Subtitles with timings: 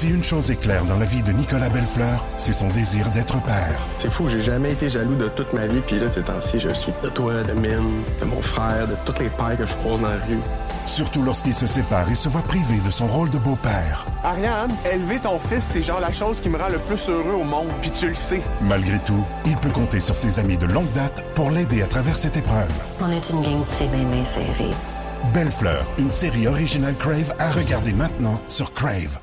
[0.00, 3.38] Si une chose est claire dans la vie de Nicolas Bellefleur, c'est son désir d'être
[3.42, 3.86] père.
[3.98, 6.70] C'est fou, j'ai jamais été jaloux de toute ma vie, puis là, ces temps-ci, je
[6.70, 10.00] suis de toi, de Mine, de mon frère, de toutes les pères que je croise
[10.00, 10.40] dans la rue.
[10.86, 14.06] Surtout lorsqu'il se sépare et se voit privé de son rôle de beau-père.
[14.24, 17.44] Ariane, élever ton fils, c'est genre la chose qui me rend le plus heureux au
[17.44, 18.40] monde, puis tu le sais.
[18.62, 22.16] Malgré tout, il peut compter sur ses amis de longue date pour l'aider à travers
[22.16, 22.72] cette épreuve.
[23.02, 24.70] On est une gang de c'est bien serré.
[25.34, 25.50] Belle
[25.98, 29.18] une série originale Crave à regarder maintenant sur Crave.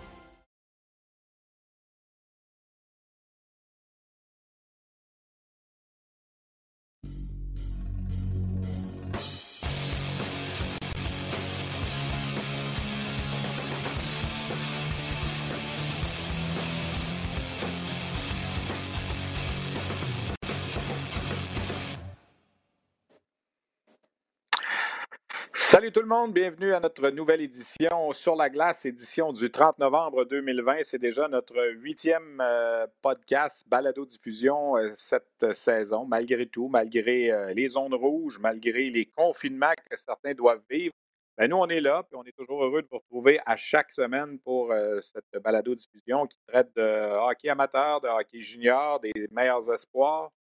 [25.88, 29.80] Salut tout le monde, bienvenue à notre nouvelle édition sur la glace, édition du 30
[29.80, 30.80] novembre 2020.
[30.84, 37.70] C'est déjà notre huitième euh, podcast balado-diffusion euh, cette saison, malgré tout, malgré euh, les
[37.70, 40.94] zones rouges, malgré les confinements que certains doivent vivre.
[41.38, 43.92] Ben, nous, on est là, puis on est toujours heureux de vous retrouver à chaque
[43.92, 50.34] semaine pour cette balado-diffusion qui traite de hockey amateur, de hockey junior, des meilleurs espoirs,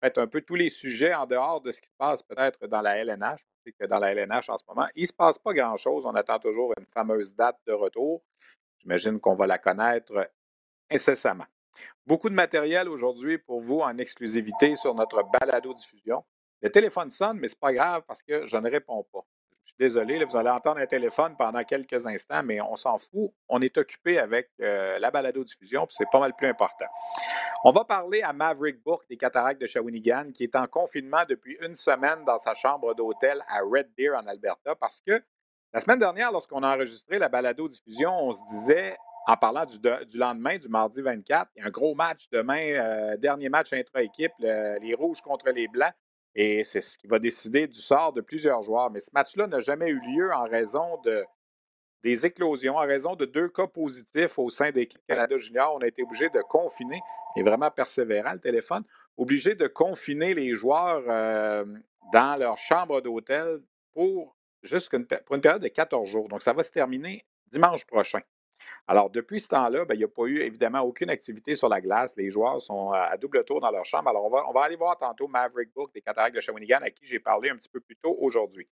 [0.00, 2.80] traite un peu tous les sujets en dehors de ce qui se passe peut-être dans
[2.80, 3.40] la LNH
[3.72, 6.04] que dans la LNH en ce moment, il ne se passe pas grand-chose.
[6.06, 8.22] On attend toujours une fameuse date de retour.
[8.78, 10.30] J'imagine qu'on va la connaître
[10.90, 11.46] incessamment.
[12.06, 16.24] Beaucoup de matériel aujourd'hui pour vous en exclusivité sur notre balado-diffusion.
[16.62, 19.24] Le téléphone sonne, mais ce n'est pas grave parce que je ne réponds pas.
[19.78, 23.30] Désolé, vous allez entendre un téléphone pendant quelques instants, mais on s'en fout.
[23.48, 26.86] On est occupé avec euh, la balado-diffusion, puis c'est pas mal plus important.
[27.62, 31.56] On va parler à Maverick Bourque des Cataractes de Shawinigan, qui est en confinement depuis
[31.60, 35.22] une semaine dans sa chambre d'hôtel à Red Deer, en Alberta, parce que
[35.72, 38.96] la semaine dernière, lorsqu'on a enregistré la balado-diffusion, on se disait,
[39.28, 39.78] en parlant du,
[40.18, 44.32] lendemain, du mardi 24, il y a un gros match demain, euh, dernier match intra-équipe,
[44.40, 45.94] les Rouges contre les Blancs,
[46.34, 48.90] et c'est ce qui va décider du sort de plusieurs joueurs.
[48.90, 51.24] Mais ce match-là n'a jamais eu lieu en raison de,
[52.04, 55.74] des éclosions, en raison de deux cas positifs au sein d'équipe Canada Junior.
[55.74, 57.00] On a été obligé de confiner
[57.38, 58.84] est vraiment persévérant, le téléphone,
[59.16, 61.64] obligé de confiner les joueurs euh,
[62.12, 63.60] dans leur chambre d'hôtel
[63.94, 64.36] pour,
[65.26, 66.28] pour une période de 14 jours.
[66.28, 68.20] Donc, ça va se terminer dimanche prochain.
[68.90, 71.82] Alors, depuis ce temps-là, ben, il n'y a pas eu évidemment aucune activité sur la
[71.82, 72.16] glace.
[72.16, 74.08] Les joueurs sont à double tour dans leur chambre.
[74.08, 76.90] Alors, on va, on va aller voir tantôt Maverick Book des Cataractes de Shawinigan, à
[76.90, 78.66] qui j'ai parlé un petit peu plus tôt aujourd'hui.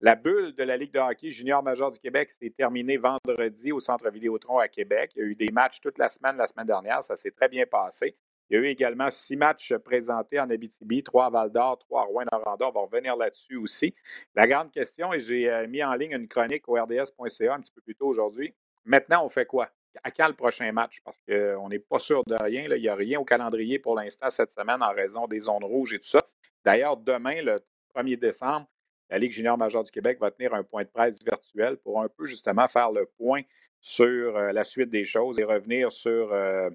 [0.00, 3.80] La bulle de la Ligue de hockey junior majeur du Québec s'est terminée vendredi au
[3.80, 5.10] Centre Vidéotron à Québec.
[5.16, 7.02] Il y a eu des matchs toute la semaine, la semaine dernière.
[7.02, 8.14] Ça s'est très bien passé.
[8.48, 12.04] Il y a eu également six matchs présentés en Abitibi, trois à Val-d'Or, trois à
[12.04, 12.68] Rouen-Noranda.
[12.68, 13.92] On va revenir là-dessus aussi.
[14.36, 17.72] La grande question, et j'ai euh, mis en ligne une chronique au RDS.ca un petit
[17.72, 18.54] peu plus tôt aujourd'hui.
[18.88, 19.68] Maintenant, on fait quoi?
[20.02, 21.00] À quand le prochain match?
[21.04, 22.62] Parce qu'on n'est pas sûr de rien.
[22.62, 25.92] Il n'y a rien au calendrier pour l'instant cette semaine en raison des zones rouges
[25.92, 26.20] et tout ça.
[26.64, 27.60] D'ailleurs, demain, le
[27.94, 28.66] 1er décembre,
[29.10, 32.08] la Ligue junior majeure du Québec va tenir un point de presse virtuel pour un
[32.08, 33.42] peu justement faire le point
[33.80, 36.70] sur euh, la suite des choses et revenir sur euh,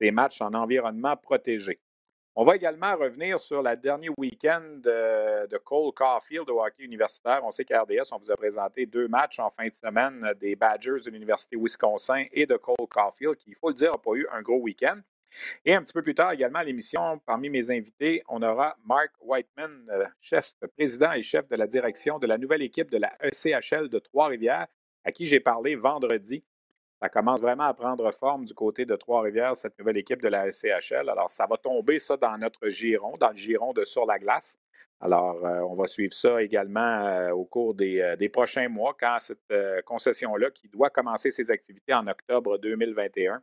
[0.00, 1.78] des matchs en environnement protégé.
[2.36, 7.42] On va également revenir sur le dernier week-end de, Cole Caulfield au hockey universitaire.
[7.44, 10.56] On sait qu'à RDS, on vous a présenté deux matchs en fin de semaine des
[10.56, 14.14] Badgers de l'Université Wisconsin et de Cole Caulfield, qui, il faut le dire, n'a pas
[14.14, 14.98] eu un gros week-end.
[15.64, 19.12] Et un petit peu plus tard également à l'émission, parmi mes invités, on aura Mark
[19.20, 23.12] Whiteman, euh, chef, président et chef de la direction de la nouvelle équipe de la
[23.22, 24.66] ECHL de Trois-Rivières,
[25.04, 26.42] à qui j'ai parlé vendredi.
[27.04, 30.48] Ça commence vraiment à prendre forme du côté de Trois-Rivières, cette nouvelle équipe de la
[30.48, 31.10] ECHL.
[31.10, 34.56] Alors, ça va tomber ça dans notre giron, dans le giron de Sur la glace.
[35.00, 39.18] Alors, euh, on va suivre ça également euh, au cours des, des, prochains mois, quand
[39.18, 39.52] cette
[39.84, 43.42] concession-là, qui doit commencer ses activités en octobre 2021,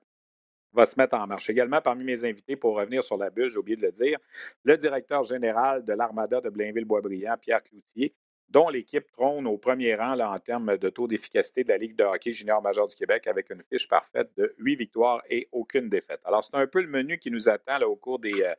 [0.74, 1.48] va se mettre en marche.
[1.52, 4.18] Également, parmi mes invités, pour revenir sur la bulle, j'ai oublié de le dire,
[4.64, 8.16] le directeur général de l'Armada de Blainville-Boisbriand, Pierre Cloutier,
[8.52, 12.04] dont l'équipe trône au premier rang en termes de taux d'efficacité de la Ligue de
[12.04, 16.20] hockey junior majeur du Québec avec une fiche parfaite de huit victoires et aucune défaite.
[16.26, 18.54] Alors, c'est un peu le menu qui nous attend au cours des euh,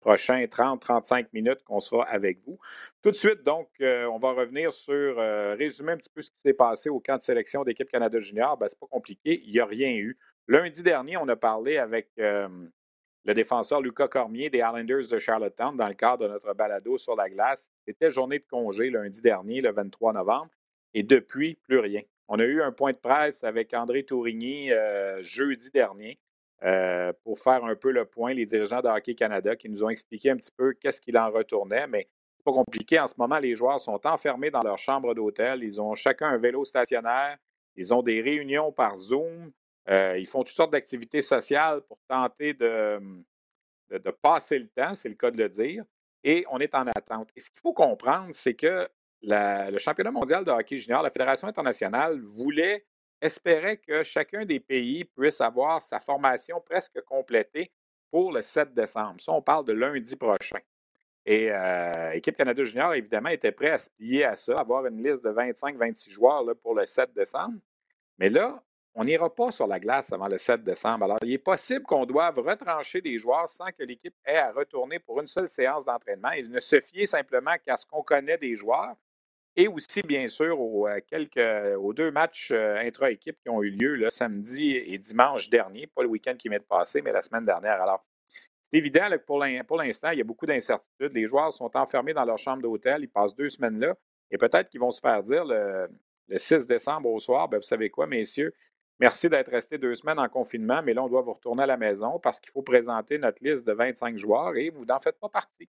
[0.00, 2.58] prochains 30-35 minutes qu'on sera avec vous.
[3.02, 6.30] Tout de suite, donc, euh, on va revenir sur, euh, résumer un petit peu ce
[6.30, 8.58] qui s'est passé au camp de sélection d'équipe Canada Junior.
[8.58, 10.18] Ben, c'est pas compliqué, il n'y a rien eu.
[10.46, 12.08] Lundi dernier, on a parlé avec
[13.28, 17.14] le défenseur Lucas Cormier des Islanders de Charlottetown dans le cadre de notre balado sur
[17.14, 17.68] la glace.
[17.86, 20.48] C'était journée de congé lundi dernier, le 23 novembre,
[20.94, 22.00] et depuis, plus rien.
[22.28, 24.70] On a eu un point de presse avec André Tourigny
[25.20, 26.18] jeudi dernier
[27.22, 30.30] pour faire un peu le point, les dirigeants de Hockey Canada qui nous ont expliqué
[30.30, 32.08] un petit peu qu'est-ce qu'il en retournait, mais
[32.38, 32.98] c'est pas compliqué.
[32.98, 35.62] En ce moment, les joueurs sont enfermés dans leur chambre d'hôtel.
[35.62, 37.36] Ils ont chacun un vélo stationnaire.
[37.76, 39.52] Ils ont des réunions par Zoom.
[39.88, 43.00] Ils font toutes sortes d'activités sociales pour tenter de,
[43.90, 45.84] de, passer le temps, c'est le cas de le dire,
[46.24, 47.30] et on est en attente.
[47.36, 48.88] Et ce qu'il faut comprendre, c'est que
[49.22, 52.86] le championnat mondial de hockey junior, la Fédération internationale voulait,
[53.20, 57.72] espérait que chacun des pays puisse avoir sa formation presque complétée
[58.10, 59.20] pour le 7 décembre.
[59.20, 60.60] Ça, on parle de lundi prochain.
[61.26, 65.02] Et euh, Équipe Canada Junior, évidemment, était prêt à se plier à ça, avoir une
[65.02, 67.58] liste de 25-26 joueurs pour le 7 décembre.
[68.18, 68.62] Mais là,
[68.94, 71.04] on n'ira pas sur la glace avant le 7 décembre.
[71.04, 74.98] Alors, il est possible qu'on doive retrancher des joueurs sans que l'équipe ait à retourner
[74.98, 78.56] pour une seule séance d'entraînement et ne se fier simplement qu'à ce qu'on connaît des
[78.56, 78.96] joueurs
[79.58, 83.70] et aussi, bien sûr, aux, euh, quelques, aux deux matchs euh, intra-équipe qui ont eu
[83.70, 87.44] lieu le samedi et dimanche dernier, pas le week-end qui m'est passé, mais la semaine
[87.44, 87.82] dernière.
[87.82, 88.06] Alors,
[88.70, 91.12] c'est évident que pour l'instant, il y a beaucoup d'incertitudes.
[91.12, 93.96] Les joueurs sont enfermés dans leur chambre d'hôtel, ils passent deux semaines là,
[94.30, 95.88] et peut-être qu'ils vont se faire dire le,
[96.36, 98.54] 6 décembre au soir, bien, vous savez quoi, messieurs,
[98.98, 101.76] merci d'être restés deux semaines en confinement, mais là, on doit vous retourner à la
[101.76, 105.28] maison parce qu'il faut présenter notre liste de 25 joueurs et vous n'en faites pas
[105.28, 105.68] partie.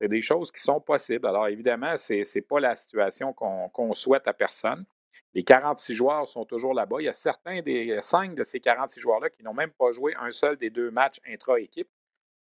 [0.00, 1.26] C'est des choses qui sont possibles.
[1.26, 4.84] Alors, évidemment, ce n'est pas la situation qu'on souhaite à personne.
[5.34, 6.96] Les 46 joueurs sont toujours là-bas.
[7.00, 10.14] Il y a certains des cinq de ces 46 joueurs-là qui n'ont même pas joué
[10.18, 11.88] un seul des deux matchs intra-équipe.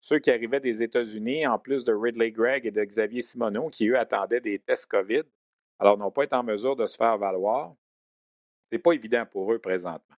[0.01, 3.89] Ceux qui arrivaient des États-Unis, en plus de Ridley Gregg et de Xavier Simoneau, qui
[3.89, 5.23] eux attendaient des tests COVID,
[5.80, 7.73] alors n'ont pas été en mesure de se faire valoir.
[8.69, 10.16] Ce n'est pas évident pour eux présentement.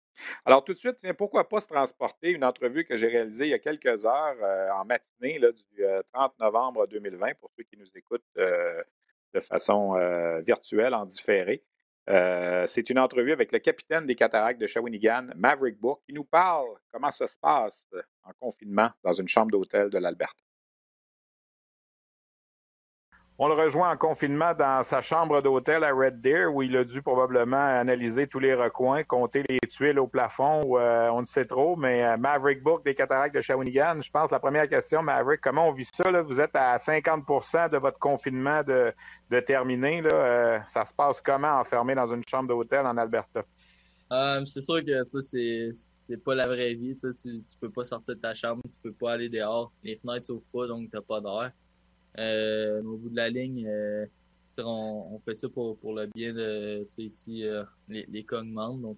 [0.46, 2.32] Alors, tout de suite, pourquoi pas se transporter?
[2.32, 5.84] Une entrevue que j'ai réalisée il y a quelques heures euh, en matinée du
[6.14, 8.82] 30 euh, novembre 2020, pour ceux qui nous écoutent euh,
[9.34, 9.94] de façon
[10.46, 11.64] virtuelle, en différé.
[12.08, 16.70] c'est une entrevue avec le capitaine des cataractes de Shawinigan, Maverick Book, qui nous parle
[16.92, 17.88] comment ça se passe
[18.24, 20.47] en confinement dans une chambre d'hôtel de l'Alberta.
[23.40, 26.84] On le rejoint en confinement dans sa chambre d'hôtel à Red Deer, où il a
[26.84, 31.46] dû probablement analyser tous les recoins, compter les tuiles au plafond, euh, on ne sait
[31.46, 35.40] trop, mais euh, Maverick Book des cataractes de Shawinigan, je pense la première question, Maverick,
[35.42, 36.10] comment on vit ça?
[36.24, 38.92] Vous êtes à 50% de votre confinement de,
[39.42, 40.02] terminé.
[40.02, 40.10] Là.
[40.14, 43.44] Euh, ça se passe comment enfermé dans une chambre d'hôtel en Alberta?
[44.46, 45.70] c'est sûr que c'est
[46.10, 46.96] c'est pas la vraie vie.
[46.96, 49.72] Tu, tu peux pas sortir de ta chambre, tu peux pas aller dehors.
[49.84, 51.52] Les fenêtres s'ouvrent pas, donc t'as pas d'air.
[52.20, 54.06] Euh, au bout de la ligne, euh,
[54.58, 58.98] on, on, fait ça pour, pour le bien de ici euh, les, les Donc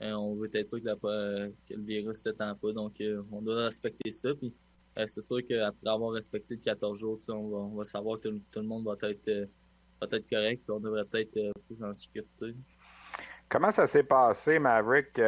[0.00, 2.72] on veut être sûr que, la, que le virus ne s'étend pas.
[2.72, 4.34] Donc on doit respecter ça.
[4.34, 4.52] Puis
[5.06, 8.60] c'est sûr qu'après avoir respecté le 14 jours, on va, on va savoir que tout,
[8.60, 9.48] le monde va être,
[10.00, 10.62] va être correct.
[10.64, 12.54] Puis on devrait être plus en sécurité.
[13.48, 15.20] Comment ça s'est passé, Maverick?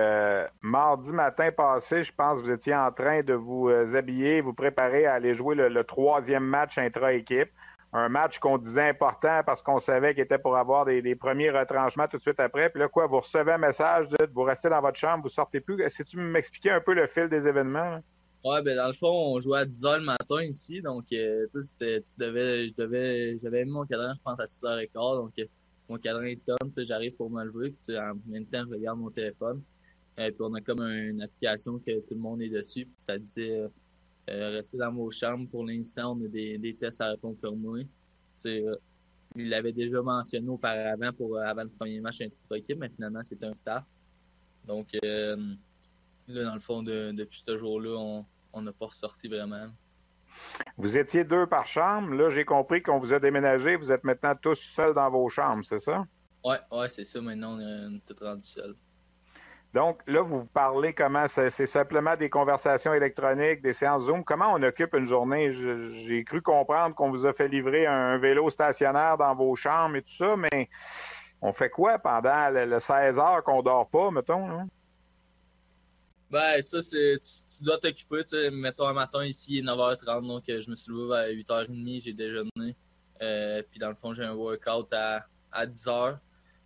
[0.61, 5.07] mardi matin passé, je pense que vous étiez en train de vous habiller, vous préparer
[5.07, 7.51] à aller jouer le, troisième match intra-équipe.
[7.93, 12.07] Un match qu'on disait important parce qu'on savait qu'il était pour avoir des, premiers retranchements
[12.09, 12.69] tout de suite après.
[12.71, 15.61] Puis là, quoi, vous recevez un message, de, vous restez dans votre chambre, vous sortez
[15.61, 15.81] plus.
[15.81, 18.01] Est-ce que tu m'expliquer un peu le fil des événements?
[18.45, 20.83] Ouais, ben dans le fond, on jouait à 10 h le matin ici.
[20.83, 24.93] Donc, euh, tu devais, je devais, j'avais mon cadran, je pense, à 6 h 15.
[24.95, 25.33] Donc,
[25.89, 29.63] mon cadran sonne, j'arrive pour me lever, puis en même temps, je regarde mon téléphone.
[30.19, 33.51] euh, puis on a comme une application que tout le monde est dessus, ça dit
[33.51, 33.69] euh,
[34.31, 37.89] euh, restez dans vos chambres pour l'instant, on a des, tests à confirmer.
[38.47, 38.77] Euh,
[39.37, 43.55] il l'avait déjà mentionné auparavant pour avant le premier match intra-équipe, mais finalement c'est un
[43.55, 43.87] start.
[44.67, 49.69] Donc là, dans le fond, depuis ce jour-là, on n'a pas ressorti vraiment.
[50.77, 52.15] Vous étiez deux par chambre.
[52.15, 53.77] Là, j'ai compris qu'on vous a déménagé.
[53.77, 56.05] Vous êtes maintenant tous seuls dans vos chambres, c'est ça?
[56.45, 57.21] Oui, ouais, c'est ça.
[57.21, 58.75] Maintenant, on est tous rendus seuls.
[59.75, 61.27] Donc, là, vous parlez comment?
[61.29, 64.25] C'est simplement des conversations électroniques, des séances Zoom.
[64.25, 65.53] Comment on occupe une journée?
[66.07, 70.03] J'ai cru comprendre qu'on vous a fait livrer un vélo stationnaire dans vos chambres et
[70.03, 70.71] tout ça, mais
[71.43, 74.69] on fait quoi pendant le, 16 heures qu'on dort pas, mettons?
[76.31, 78.23] Ben, tu tu, dois t'occuper.
[78.51, 82.03] Mettons, un matin, ici, il est 9h30, donc euh, je me suis levé à 8h30,
[82.03, 82.77] j'ai déjeuné.
[83.23, 86.19] Euh, puis, dans le fond, j'ai un workout à, à 10h euh,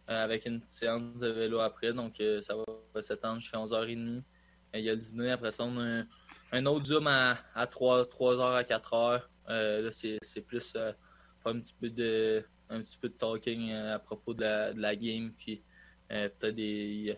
[0.08, 1.92] avec une séance de vélo après.
[1.92, 4.22] Donc, ça va s'étendre jusqu'à 11h30.
[4.74, 5.30] Il y a le dîner.
[5.30, 6.02] Après ça, on a
[6.50, 9.22] un, autre Zoom à, à 3, 3h à 4h.
[9.46, 10.76] là, c'est plus
[11.44, 14.96] un petit peu de un petit peu de talking à propos de la, de la
[14.96, 15.32] game.
[15.38, 15.62] Puis,
[16.08, 17.16] peut-être des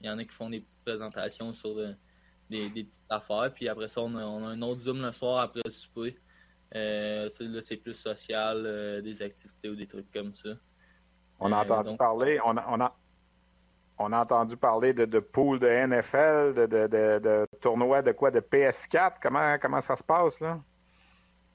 [0.00, 1.92] il y en a qui font des petites présentations sur euh,
[2.50, 3.50] des, petites affaires.
[3.54, 6.18] Puis après ça, on a, un autre Zoom le soir après le souper.
[6.74, 10.50] Euh, là, c'est plus social, euh, des activités ou des trucs comme ça.
[11.38, 12.96] On a entendu parler, on a, on a,
[13.98, 16.86] on a entendu parler de, de pool de NFL, de, de,
[17.18, 19.14] de, tournoi de quoi, de PS4.
[19.22, 20.60] Comment, comment ça se passe, là?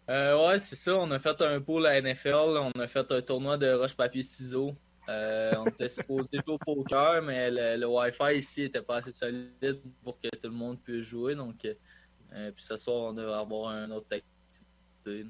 [0.08, 0.96] ouais, c'est ça.
[0.96, 2.58] On a fait un pool à NFL.
[2.58, 4.76] On a fait un tournoi de roche-papier-ciseaux
[5.10, 9.82] Euh, on était supposé jouer au poker, mais le, Wi-Fi ici était pas assez solide
[10.04, 11.34] pour que tout le monde puisse jouer.
[11.36, 15.26] Donc, euh, puis ce soir, on devrait avoir un autre activité.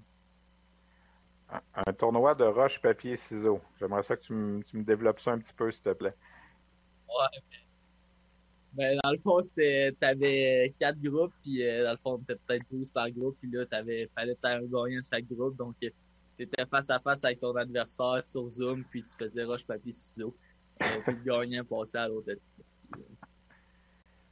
[1.73, 3.61] Un, tournoi de roche, papier, ciseaux.
[3.79, 6.13] J'aimerais ça que tu me, tu développes ça un petit peu, s'il te plaît.
[7.07, 7.59] Ouais.
[8.73, 12.65] Ben, dans le fond, c'était, t'avais quatre groupes, puis euh, dans le fond, t'étais peut-être
[12.69, 15.75] 12 par groupe, puis là, t'avais, fallait faire un gagnant de chaque groupe, donc
[16.39, 19.91] euh, t'étais face à face avec ton adversaire sur Zoom, puis tu faisais roche, papier,
[19.91, 20.35] ciseaux,
[20.81, 22.31] euh, puis le gagnant passait à l'autre.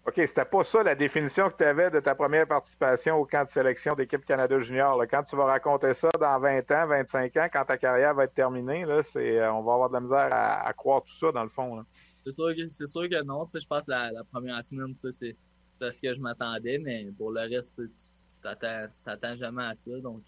[0.06, 3.44] OK, c'était pas ça la définition que tu avais de ta première participation au camp
[3.46, 4.98] de sélection d'équipe Canada Junior.
[5.12, 8.34] Quand tu vas raconter ça dans 20 ans, 25 ans, quand ta carrière va être
[8.34, 11.50] terminée, là, c'est, on va avoir de la misère à, croire tout ça, dans le
[11.50, 11.76] fond.
[11.76, 11.84] Là.
[12.24, 13.46] C'est sûr, que, c'est sûr que non.
[13.54, 15.36] Je pense que la, la première semaine, c'est,
[15.76, 19.92] c'est ce que je m'attendais, mais pour le reste, tu t'attends jamais à ça.
[20.00, 20.24] Donc,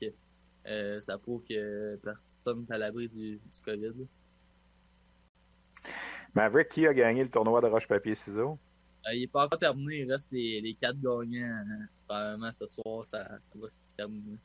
[0.68, 4.08] euh, ça prouve que personne n'est à l'abri du, du COVID.
[6.36, 8.60] Maverick, qui a gagné le tournoi de roche-papier-ciseaux?
[9.08, 10.02] Euh, il n'est pas encore terminé.
[10.02, 11.64] Il reste les, les quatre gagnants.
[11.66, 11.88] Hein.
[12.08, 14.38] Probablement ce soir, ça, ça va se terminer.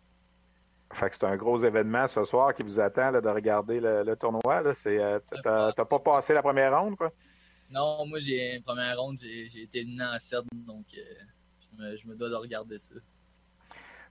[0.94, 4.04] Fait que c'est un gros événement ce soir qui vous attend là, de regarder le,
[4.04, 4.62] le tournoi.
[4.62, 4.72] Là.
[4.86, 7.12] Euh, t'as, t'as pas passé la première ronde, quoi?
[7.70, 12.14] Non, moi, j'ai une première ronde, j'ai été éliminé en 7, donc euh, je, me,
[12.14, 12.94] dois de regarder ça.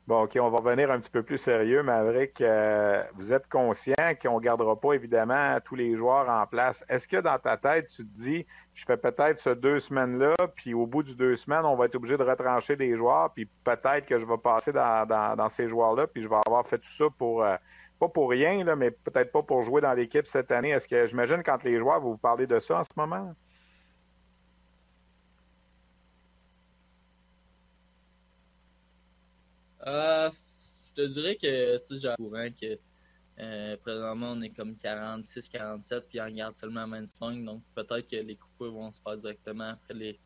[0.05, 2.41] Bon, OK, on va revenir un petit peu plus sérieux, Maverick.
[2.41, 6.75] Euh, vous êtes conscient qu'on ne gardera pas, évidemment, tous les joueurs en place.
[6.89, 8.45] Est-ce que dans ta tête, tu te dis,
[8.75, 11.95] je fais peut-être ce deux semaines-là, puis au bout du deux semaines, on va être
[11.95, 16.21] obligé de retrancher des joueurs, puis peut-être que je vais passer dans, ces joueurs-là, puis
[16.21, 17.43] je vais avoir fait tout ça pour...
[17.43, 17.55] Euh,
[17.97, 20.71] pas pour rien, là, mais peut-être pas pour jouer dans l'équipe cette année.
[20.71, 23.33] Est-ce que j'imagine quand les joueurs, vous vous parlez de ça en ce moment?
[29.87, 30.29] Euh,
[30.89, 32.79] je te dirais que, tu sais, j'ai courant que
[33.39, 37.43] euh, présentement, on est comme 46, 47, puis on garde seulement 25.
[37.43, 40.19] Donc, peut-être que les coupures vont se faire directement après les,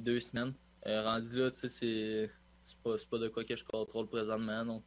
[0.00, 0.54] deux semaines.
[0.86, 2.30] Euh, rendu là, tu sais,
[2.66, 4.64] c'est pas, pas de quoi que je contrôle présentement.
[4.64, 4.82] Donc,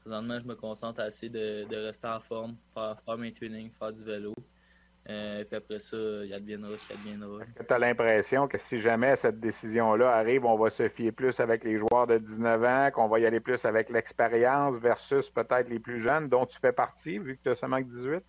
[0.00, 3.70] présentement, je me concentre à essayer de, de rester en forme, faire, faire mes trainings,
[3.72, 4.34] faire du vélo.
[5.10, 7.74] Euh, puis après ça, il y a bien ce qu'il y a Est-ce que tu
[7.74, 11.78] as l'impression que si jamais cette décision-là arrive, on va se fier plus avec les
[11.78, 16.00] joueurs de 19 ans, qu'on va y aller plus avec l'expérience versus peut-être les plus
[16.00, 18.24] jeunes dont tu fais partie, vu que tu as seulement que 18?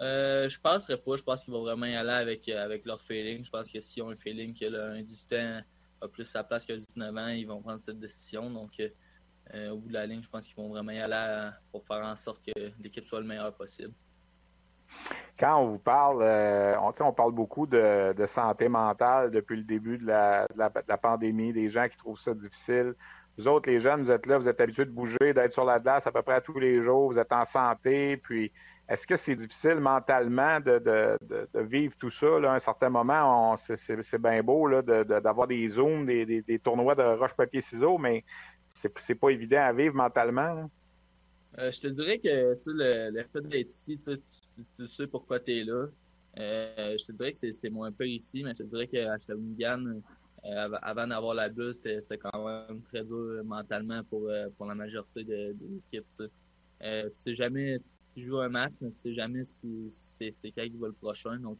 [0.00, 1.16] Euh, je penserais pas.
[1.16, 3.44] Je pense qu'ils vont vraiment y aller avec, euh, avec leur feeling.
[3.44, 5.60] Je pense que s'ils ont un feeling que là, un 18 ans
[6.00, 8.50] a plus sa place que 19 ans, ils vont prendre cette décision.
[8.50, 8.70] Donc,
[9.54, 12.04] euh, au bout de la ligne, je pense qu'ils vont vraiment y aller pour faire
[12.04, 13.92] en sorte que l'équipe soit le meilleur possible
[15.40, 20.06] quand on vous parle, euh, on, parle beaucoup de, santé mentale depuis le début de
[20.06, 20.46] la,
[20.98, 22.94] pandémie, des gens qui trouvent ça difficile.
[23.38, 25.78] Vous autres, les jeunes, vous êtes là, vous êtes habitués de bouger, d'être sur la
[25.78, 28.52] glace à peu près tous les jours, vous êtes en santé, puis
[28.86, 31.16] est-ce que c'est difficile mentalement de,
[31.54, 32.26] vivre tout ça?
[32.26, 38.24] À un certain moment, c'est bien beau d'avoir des zooms, des, tournois de roche-papier-ciseaux, mais
[38.74, 40.68] c'est pas évident à vivre mentalement.
[41.58, 45.64] Euh, je te dirais que le, le fait d'être ici, tu, sais pourquoi tu es
[45.64, 45.86] là.
[46.38, 50.00] Euh, je te dirais que c'est moins peu ici, mais je te dirais qu'à Shawinigan,
[50.44, 54.74] euh, avant d'avoir la bulle, c'était quand même très dur mentalement pour, euh, pour la
[54.76, 56.06] majorité de, l'équipe.
[56.10, 56.28] Tu,
[57.14, 57.34] sais.
[57.34, 57.80] jamais,
[58.14, 61.36] tu joues un match, mais tu sais jamais si, c'est quand qui va le prochain.
[61.40, 61.58] Donc,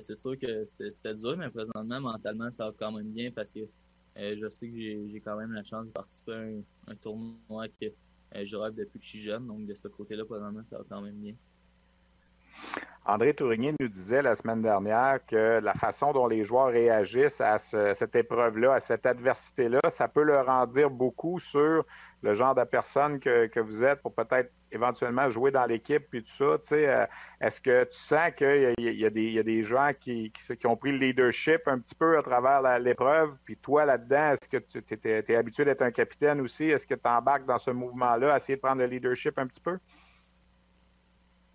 [0.00, 3.60] c'est sûr que c'était dur, mais présentement, mentalement, ça va quand même bien parce que
[4.16, 7.86] je sais que j'ai quand même la chance de participer à un, un tournoi que
[7.86, 7.90] euh,
[8.42, 10.24] je rêve depuis que je suis jeune, donc de ce côté-là,
[10.64, 11.34] ça va quand même bien.
[13.06, 17.58] André Tourigny nous disait la semaine dernière que la façon dont les joueurs réagissent à
[17.98, 21.84] cette épreuve-là, à cette adversité-là, ça peut leur en dire beaucoup sur
[22.24, 26.36] le genre de personne que, vous êtes pour peut-être éventuellement jouer dans l'équipe puis tout
[26.38, 26.74] ça.
[26.74, 27.06] Euh,
[27.42, 29.10] est-ce que tu sens qu'il y, a
[29.42, 30.32] des gens qui,
[30.64, 34.56] ont pris le leadership un petit peu à travers l'épreuve, puis toi là-dedans, est-ce que
[34.56, 36.64] tu es, habitué d'être un capitaine aussi?
[36.64, 39.78] Est-ce que tu embarques dans ce mouvement-là, essayer de prendre le leadership un petit peu?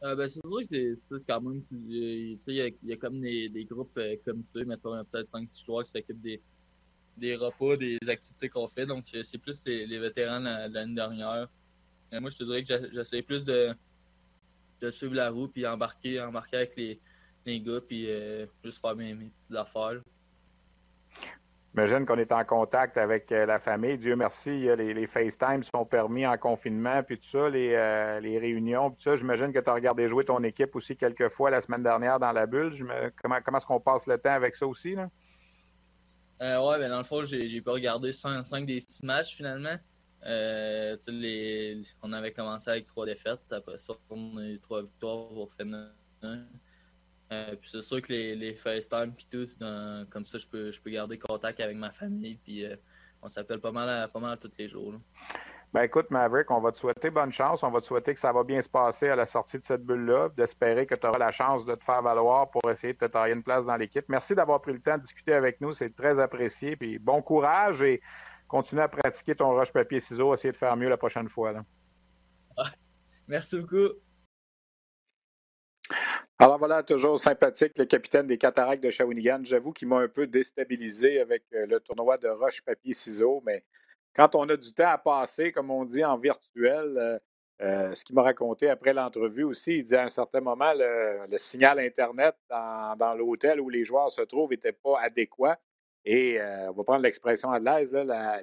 [0.04, 1.64] Euh, ben, c'est vrai que c'est quand même.
[1.72, 5.66] Il y, a, y a comme des, des groupes euh, comme tu mettons peut-être 5-6
[5.66, 6.40] joueurs qui s'occupent des,
[7.20, 8.86] des repas, des activités qu'on fait.
[8.86, 11.48] Donc, euh, c'est plus les, vétérans de l'année dernière.
[12.14, 13.74] moi, je te dirais que j'essaie plus de,
[14.82, 17.00] de suivre la roue puis embarquer, embarquer avec les,
[17.46, 18.08] les gars puis
[18.64, 20.02] juste faire mes, mes petites affaires.
[21.76, 23.98] J'imagine qu'on est en contact avec euh, la famille.
[23.98, 28.40] Dieu merci, les, les FaceTime sont permis en confinement, puis tout ça, les, euh, les
[28.40, 29.16] réunions, puis ça.
[29.16, 32.32] J'imagine que tu as regardé jouer ton équipe aussi quelques fois la semaine dernière dans
[32.32, 32.74] la bulle.
[33.22, 34.96] comment comment est-ce qu'on passe le temps avec ça aussi?
[34.96, 35.10] Là?
[36.42, 39.78] Euh, ouais, ben dans le fond, j'ai pas regardé 5, des 6 matchs finalement.
[40.24, 43.42] les, on avait commencé avec trois défaites.
[43.52, 45.92] Après ça, on a eu trois victoires pour finir
[47.32, 49.48] Euh, puis c'est sûr que les, les FaceTime puis tout,
[50.10, 52.38] comme ça, je peux, peux garder contact avec ma famille.
[52.44, 52.76] Puis euh,
[53.22, 54.96] on s'appelle pas mal, pas mal tous les jours.
[55.72, 57.62] Ben écoute, Maverick, on va te souhaiter bonne chance.
[57.62, 59.84] On va te souhaiter que ça va bien se passer à la sortie de cette
[59.84, 63.06] bulle-là, d'espérer que tu auras la chance de te faire valoir pour essayer de te
[63.06, 64.06] tailler une place dans l'équipe.
[64.10, 65.74] Merci d'avoir pris le temps de discuter avec nous.
[65.74, 66.76] C'est très apprécié.
[66.76, 68.02] Puis bon courage et
[68.48, 71.54] continue à pratiquer ton rush papier-ciseaux, essayer de faire mieux la prochaine fois.
[73.28, 73.94] Merci beaucoup.
[76.40, 79.42] Alors voilà, toujours sympathique, le capitaine des Cataractes de Shawinigan.
[79.44, 83.64] J'avoue qu'il m'a un peu déstabilisé avec euh, le tournoi de roche, papier, ciseaux, mais
[84.20, 87.20] quand on a du temps à passer, comme on dit en virtuel, euh,
[87.62, 91.38] euh, ce qu'il m'a raconté après l'entrevue aussi, il dit à un certain moment, le,
[91.38, 95.58] signal Internet dans, l'hôtel où les joueurs se trouvent n'était pas adéquat.
[96.06, 97.94] Et on va prendre l'expression à l'aise,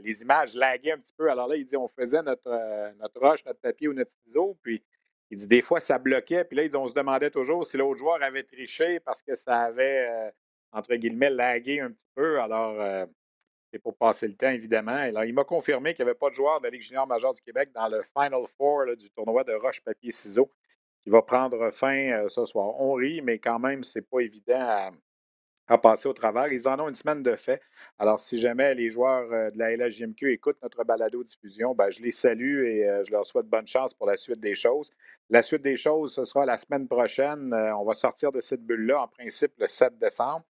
[0.03, 1.31] les images laguaient un petit peu.
[1.31, 4.83] Alors là, il dit on faisait notre, notre roche, notre papier ou notre ciseau, puis
[5.31, 6.45] il dit des fois, ça bloquait.
[6.45, 9.61] Puis là, ils, on se demandait toujours si l'autre joueur avait triché parce que ça
[9.61, 10.31] avait, euh,
[10.73, 12.41] entre guillemets, lagué un petit peu.
[12.41, 13.07] Alors, euh,
[13.79, 15.05] pour passer le temps, évidemment.
[15.25, 17.41] Il m'a confirmé qu'il n'y avait pas de joueur de la Ligue junior majeure du
[17.41, 20.51] Québec dans le Final Four du tournoi de roche-papier-ciseaux
[21.03, 22.81] qui va prendre fin euh, ce soir.
[22.81, 24.91] On rit, mais quand même, c'est pas évident à,
[25.69, 26.53] à passer au travers.
[26.53, 27.61] Ils en ont une semaine de fait.
[27.99, 32.13] Alors, si jamais les joueurs euh, de la LHJMQ écoutent notre balado-diffusion, ben, je les
[32.13, 34.91] salue et euh, je leur souhaite bonne chance pour la suite des choses.
[35.31, 37.53] La suite des choses, ce sera la semaine prochaine.
[37.53, 40.45] Euh, on va sortir de cette bulle-là, en principe, le 7 décembre.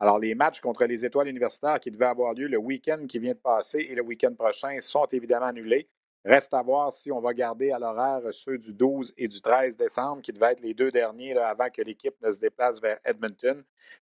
[0.00, 3.34] Alors, les matchs contre les étoiles universitaires qui devaient avoir lieu le week-end qui vient
[3.34, 5.88] de passer et le week-end prochain sont évidemment annulés.
[6.24, 9.76] Reste à voir si on va garder à l'horaire ceux du 12 et du 13
[9.76, 13.64] décembre, qui devaient être les deux derniers avant que l'équipe ne se déplace vers Edmonton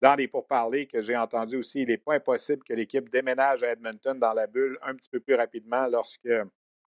[0.05, 3.71] dans les pourparlers que j'ai entendus aussi, il n'est pas impossible que l'équipe déménage à
[3.71, 6.29] Edmonton dans la bulle un petit peu plus rapidement lorsque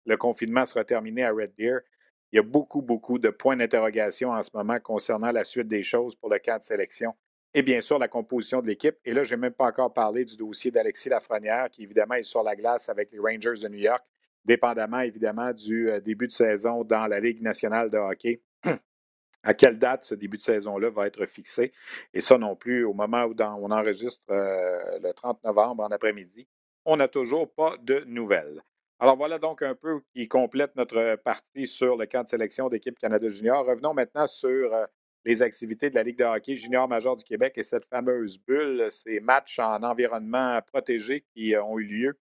[0.06, 1.80] le confinement sera terminé à Red Deer.
[2.32, 5.82] Il y a beaucoup, beaucoup de points d'interrogation en ce moment concernant la suite des
[5.82, 7.16] choses pour le camp de sélection
[7.56, 8.98] et bien sûr la composition de l'équipe.
[9.04, 12.22] Et là, je n'ai même pas encore parlé du dossier d'Alexis Lafrenière, qui évidemment est
[12.22, 14.04] sur la glace avec les Rangers de New York,
[14.46, 18.44] dépendamment évidemment du euh, début de saison dans la Ligue nationale de hockey
[19.48, 21.72] à quelle date ce début de saison-là va être fixé.
[22.14, 26.50] Et ça non plus, au moment où on enregistre euh, le 30 novembre en après-midi,
[26.84, 28.62] on n'a toujours pas de nouvelles.
[29.00, 33.00] Alors voilà donc un peu qui complète notre partie sur le camp de sélection d'équipe
[33.00, 33.66] Canada Junior.
[33.66, 34.86] Revenons maintenant sur euh,
[35.24, 38.90] les activités de la Ligue de hockey junior major du Québec et cette fameuse bulle,
[38.92, 42.20] ces matchs en environnement protégé qui ont eu lieu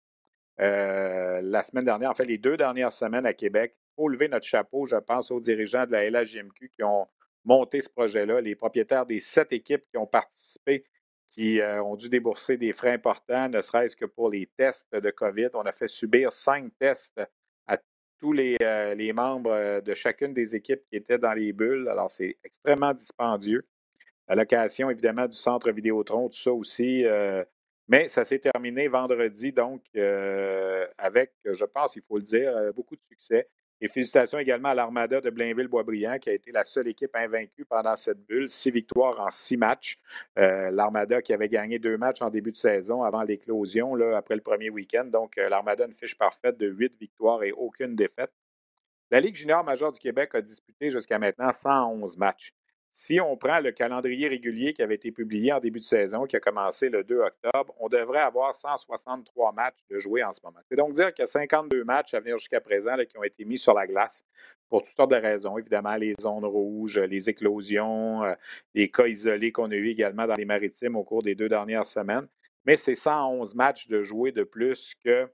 [0.59, 4.45] euh, la semaine dernière, en fait les deux dernières semaines à Québec faut lever notre
[4.45, 7.07] chapeau, je pense, aux dirigeants de la LHJMQ qui ont
[7.45, 10.85] monté ce projet-là, les propriétaires des sept équipes qui ont participé,
[11.31, 15.09] qui euh, ont dû débourser des frais importants, ne serait-ce que pour les tests de
[15.09, 15.49] COVID.
[15.55, 17.21] On a fait subir cinq tests
[17.67, 17.77] à
[18.19, 21.87] tous les, euh, membres euh, de chacune des équipes qui étaient dans les bulles.
[21.89, 23.65] Alors, c'est extrêmement dispendieux.
[24.27, 27.03] La location, évidemment, du centre Vidéotron, tout ça aussi.
[27.89, 29.83] mais ça s'est terminé vendredi, donc,
[30.97, 33.49] avec, je pense, il faut le dire, beaucoup de succès.
[33.83, 37.97] Et félicitations également à l'Armada de Blainville-Boisbriand, qui a été la seule équipe invaincue pendant
[37.97, 38.47] cette bulle.
[38.47, 39.99] Six victoires en six matchs.
[40.39, 44.41] Euh, L'Armada qui avait gagné deux matchs en début de saison avant l'éclosion, après le
[44.41, 45.03] premier week-end.
[45.03, 48.31] Donc, euh, l'Armada une fiche parfaite de huit victoires et aucune défaite.
[49.11, 52.53] La Ligue junior majeure du Québec a disputé jusqu'à maintenant 111 matchs.
[52.95, 56.35] Si on prend le calendrier régulier qui avait été publié en début de saison, qui
[56.35, 60.59] a commencé le 2 octobre, on devrait avoir 163 matchs de jouer en ce moment.
[60.69, 63.45] C'est donc dire qu'il y a 52 matchs à venir jusqu'à présent qui ont été
[63.45, 64.23] mis sur la glace
[64.69, 65.57] pour toutes sortes de raisons.
[65.57, 68.35] Évidemment, les zones rouges, les éclosions, euh,
[68.75, 71.85] les cas isolés qu'on a eu également dans les maritimes au cours des deux dernières
[71.85, 72.27] semaines.
[72.65, 75.27] Mais c'est 111 matchs de jouer de plus que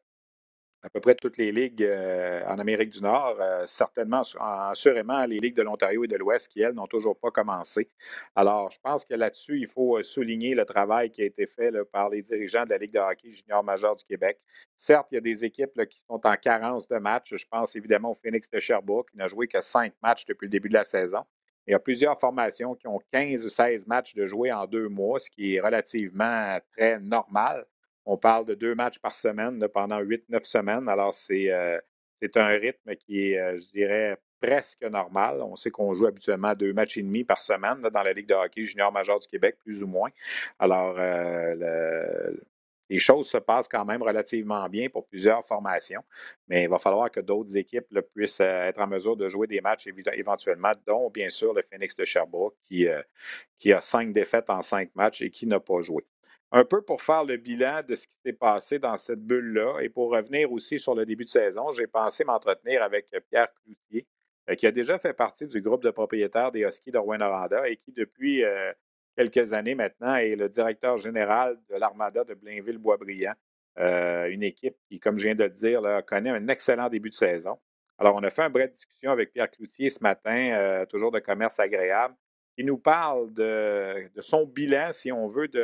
[0.81, 5.39] à peu près toutes les ligues euh, en Amérique du Nord, euh, certainement, assurément les
[5.39, 7.89] ligues de l'Ontario et de l'Ouest qui, elles, n'ont toujours pas commencé.
[8.35, 11.71] Alors, je pense que là-dessus, il faut euh, souligner le travail qui a été fait
[11.91, 14.39] par les dirigeants de la Ligue de hockey junior majeur du Québec.
[14.77, 17.35] Certes, il y a des équipes qui sont en carence de matchs.
[17.35, 20.51] Je pense évidemment au Phoenix de Sherbrooke, qui n'a joué que cinq matchs depuis le
[20.51, 21.23] début de la saison.
[21.67, 24.87] Il y a plusieurs formations qui ont 15 ou 16 matchs de jouer en deux
[24.87, 27.65] mois, ce qui est relativement très normal.
[28.11, 30.89] On parle de deux matchs par semaine pendant huit, neuf semaines.
[30.89, 31.79] Alors, euh,
[32.19, 35.43] c'est un rythme qui est, euh, je dirais, presque normal.
[35.43, 38.33] On sait qu'on joue habituellement deux matchs et demi par semaine dans la Ligue de
[38.33, 40.09] hockey junior majeur du Québec, plus ou moins.
[40.57, 42.31] Alors, euh,
[42.89, 46.01] les choses se passent quand même relativement bien pour plusieurs formations,
[46.47, 49.87] mais il va falloir que d'autres équipes puissent être en mesure de jouer des matchs
[50.13, 55.21] éventuellement, dont bien sûr le Phoenix de Sherbrooke qui a cinq défaites en cinq matchs
[55.21, 56.03] et qui n'a pas joué
[56.51, 59.89] un peu pour faire le bilan de ce qui s'est passé dans cette bulle-là et
[59.89, 64.07] pour revenir aussi sur le début de saison, j'ai pensé m'entretenir avec Pierre Cloutier,
[64.57, 67.91] qui a déjà fait partie du groupe de propriétaires des Huskies de Rouen-Noranda et qui,
[67.91, 68.43] depuis
[69.15, 73.35] quelques années maintenant, est le directeur général de l'Armada de Blainville-Boisbriand.
[73.77, 77.59] une équipe qui, comme je viens de le dire, connaît un excellent début de saison.
[77.99, 81.59] Alors, on a fait un bref discussion avec Pierre Cloutier ce matin, toujours de commerce
[81.59, 82.15] agréable.
[82.59, 85.61] Il nous parle de, son bilan, si on veut, de,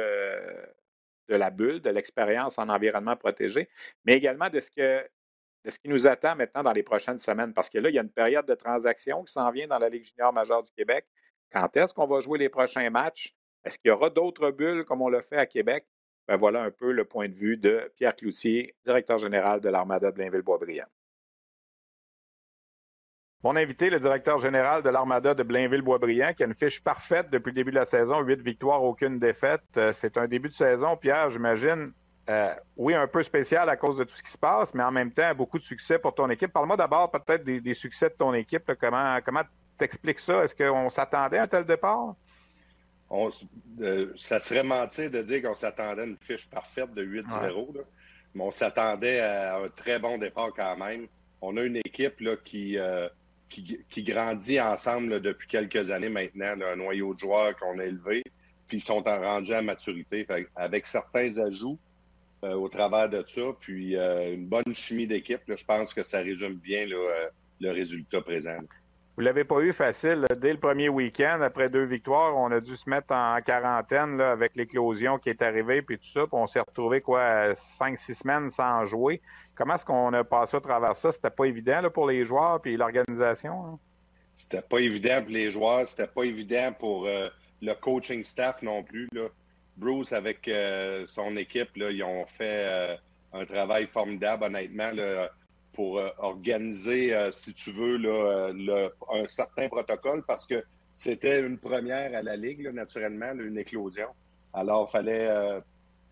[1.28, 3.68] la bulle, de l'expérience en environnement protégé,
[4.06, 7.54] mais également de ce, qui nous attend maintenant dans les prochaines semaines.
[7.54, 9.90] Parce que là, il y a une période de transaction qui s'en vient dans la
[9.90, 11.06] Ligue junior majeure du Québec.
[11.52, 13.36] Quand est-ce qu'on va jouer les prochains matchs?
[13.66, 15.84] Est-ce qu'il y aura d'autres bulles comme on l'a fait à Québec?
[16.30, 20.12] Ben voilà un peu le point de vue de Pierre Cloutier, directeur général de l'Armada
[20.12, 20.88] de Blainville-Boisbriand.
[23.46, 27.52] Mon invité, le directeur général de l'Armada de Blainville-Boisbriand, qui a une fiche parfaite depuis
[27.52, 29.62] le début de la saison, huit victoires, aucune défaite.
[29.78, 31.92] Euh, c'est un début de saison, Pierre, j'imagine,
[32.28, 34.92] euh, oui, un peu spécial à cause de tout ce qui se passe, mais en
[34.92, 36.52] même temps, beaucoup de succès pour ton équipe.
[36.52, 38.72] Parle-moi d'abord peut-être des, succès de ton équipe.
[38.82, 39.44] Comment comment
[39.78, 40.44] t'expliques ça?
[40.44, 42.16] Est-ce qu'on s'attendait à un tel départ?
[43.12, 47.76] Euh, ça serait mentir de dire qu'on s'attendait à une fiche parfaite de 8-0,
[48.34, 51.06] mais on s'attendait à un très bon départ quand même.
[51.42, 52.80] On a une équipe là, qui,
[53.50, 58.24] qui, grandit ensemble depuis quelques années maintenant, un noyau de joueurs qu'on a élevé,
[58.68, 60.28] puis ils sont rendus à maturité.
[60.56, 61.80] avec certains ajouts
[62.44, 66.20] euh, au travers de ça, puis euh, une bonne chimie d'équipe, je pense que ça
[66.20, 67.26] résume bien euh,
[67.62, 68.58] le résultat présent.
[69.18, 70.26] Vous l'avez pas eu facile.
[70.42, 74.58] Dès le premier week-end, après deux victoires, on a dû se mettre en quarantaine avec
[74.58, 76.22] l'éclosion qui est arrivée, puis tout ça.
[76.28, 79.22] Puis on s'est retrouvé quoi, cinq, six semaines sans jouer.
[79.56, 81.12] Comment est-ce qu'on a passé à travers ça?
[81.13, 83.65] C'était pas évident là, pour les joueurs puis l'organisation?
[83.65, 83.80] Hein?
[84.38, 87.30] C'était pas évident pour les joueurs, c'était pas évident pour euh,
[87.62, 89.10] le coaching staff non plus.
[89.78, 92.96] Bruce, avec euh, son équipe, ils ont fait euh,
[93.34, 94.91] un travail formidable, honnêtement,
[95.74, 100.63] pour organiser, si tu veux, un certain protocole parce que
[100.94, 104.08] c'était une première à la Ligue, naturellement, une éclosion.
[104.54, 105.62] Alors, il fallait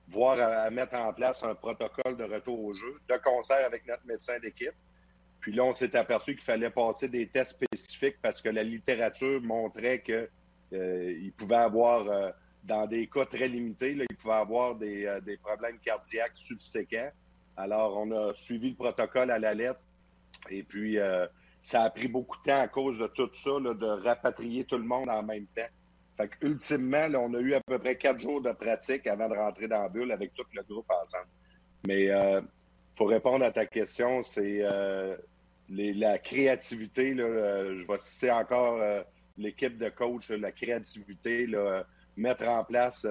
[0.07, 4.05] voir à, mettre en place un protocole de retour au jeu, de concert avec notre
[4.05, 4.73] médecin d'équipe.
[5.39, 9.41] Puis là, on s'est aperçu qu'il fallait passer des tests spécifiques parce que la littérature
[9.41, 10.29] montrait qu'il
[10.73, 12.31] euh, pouvait avoir, euh,
[12.63, 17.11] dans des cas très limités, là, il pouvait avoir des, euh, des, problèmes cardiaques subséquents.
[17.57, 19.81] Alors, on a suivi le protocole à la lettre
[20.49, 20.97] et puis
[21.61, 24.83] ça a pris beaucoup de temps à cause de tout ça, de rapatrier tout le
[24.83, 25.69] monde en même temps.
[26.17, 29.67] Fait ultimement, on a eu à peu près quatre jours de pratique avant de rentrer
[29.67, 31.27] dans la bulle avec tout le groupe ensemble.
[31.87, 32.41] Mais euh,
[32.95, 35.17] pour répondre à ta question, c'est euh,
[35.69, 37.15] la créativité.
[37.17, 38.79] Euh, je vais citer encore
[39.37, 41.47] l'équipe de coach, la créativité,
[42.15, 43.07] mettre en place,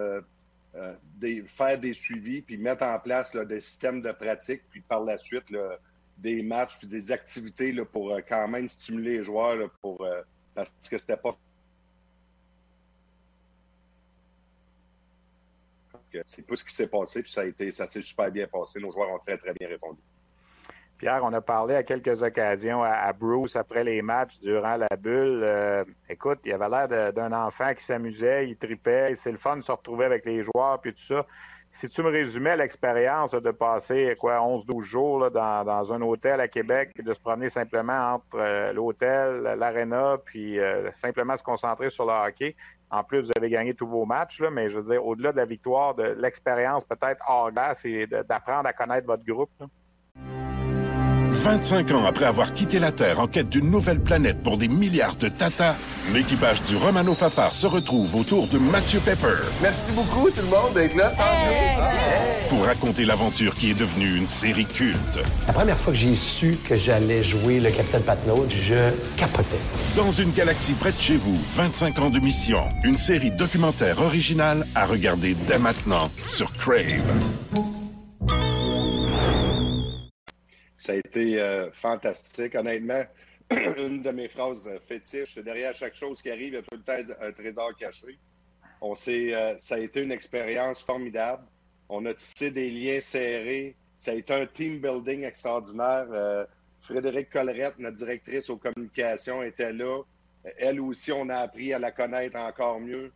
[1.17, 5.19] des, faire des suivis, puis mettre en place des systèmes de pratique, puis par la
[5.19, 5.53] suite,
[6.19, 9.69] des matchs, puis des activités pour quand même stimuler les joueurs
[10.55, 11.37] parce que c'était pas
[16.27, 18.81] c'est pas ce qui s'est passé, puis ça a été, ça s'est super bien passé.
[18.81, 20.01] Nos joueurs ont très, très bien répondu.
[21.03, 25.42] Pierre, on a parlé à quelques occasions à, Bruce après les matchs durant la bulle.
[25.42, 29.62] Euh, écoute, il avait l'air d'un enfant qui s'amusait, il tripait, c'est le fun de
[29.62, 31.27] se retrouver avec les joueurs puis tout ça.
[31.81, 36.92] Si tu me résumais l'expérience de passer quoi 11-12 jours dans, un hôtel à Québec,
[37.03, 42.12] de se promener simplement entre euh, l'hôtel, l'aréna, puis euh, simplement se concentrer sur le
[42.12, 42.55] hockey,
[42.92, 45.38] en plus, vous avez gagné tous vos matchs, là, mais je veux dire, au-delà de
[45.38, 49.50] la victoire, de l'expérience peut-être hors glace et d'apprendre à connaître votre groupe.
[51.42, 55.16] 25 ans après avoir quitté la Terre en quête d'une nouvelle planète pour des milliards
[55.16, 55.74] de Tata,
[56.12, 59.42] l'équipage du Romano Fafar se retrouve autour de Mathieu Pepper.
[59.61, 61.09] Merci beaucoup tout le monde d'être là.
[62.48, 65.18] Pour raconter l'aventure qui est devenue une série culte.
[65.48, 69.59] La première fois que j'ai su que j'allais jouer le Capitaine Patnaud, je capotais.
[69.96, 74.64] Dans une galaxie près de chez vous, 25 ans de mission, une série documentaire originale
[74.76, 77.02] à regarder dès maintenant sur Crave.
[80.83, 82.57] Ça a été euh, fantastique.
[82.57, 83.05] Honnêtement,
[83.79, 86.77] une de mes phrases euh, fétiches, derrière chaque chose qui arrive, il y a tout
[86.77, 88.18] le temps un trésor caché.
[88.81, 91.45] On euh, ça a été une expérience formidable.
[91.88, 93.77] On a tissé des liens serrés.
[93.97, 96.49] Ça a été un team building extraordinaire.
[96.81, 100.03] Frédéric Collerette, notre directrice aux communications, était là.
[100.59, 103.12] Elle aussi, on a appris à la connaître encore mieux.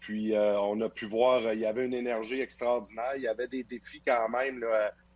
[0.00, 3.12] puis on a pu voir, il y avait une énergie extraordinaire.
[3.16, 4.62] Il y avait des défis quand même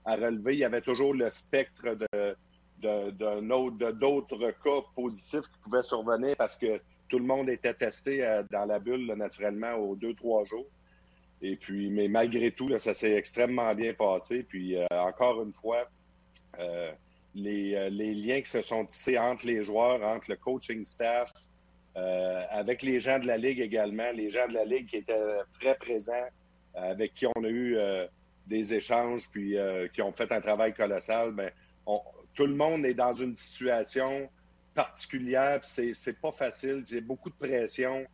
[0.05, 0.55] à relever.
[0.55, 2.37] Il y avait toujours le spectre de,
[3.93, 8.64] d'autres cas positifs qui pouvaient survenir parce que tout le monde était testé euh, dans
[8.64, 10.67] la bulle naturellement aux deux, trois jours.
[11.43, 14.43] Et puis, mais malgré tout, ça s'est extrêmement bien passé.
[14.43, 15.88] Puis euh, encore une fois,
[16.59, 16.93] euh,
[17.35, 21.33] les, les, liens qui se sont tissés entre les joueurs, entre le coaching staff,
[22.51, 25.77] avec les gens de la Ligue également, les gens de la Ligue qui étaient très
[25.77, 26.27] présents,
[26.75, 27.77] avec qui on a eu
[28.47, 29.57] des échanges, puis
[29.95, 31.51] qui ont fait un travail colossal, ben,
[31.87, 32.01] on,
[32.35, 34.29] tout le monde est dans une situation
[34.75, 38.05] particulière, c'est, c'est pas facile, il y a beaucoup de pression.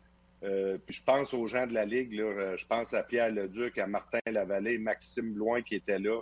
[0.43, 3.79] Euh, puis je pense aux gens de la Ligue, là, je pense à Pierre Leduc,
[3.79, 6.21] à Martin Lavallée, Maxime Loin qui était là,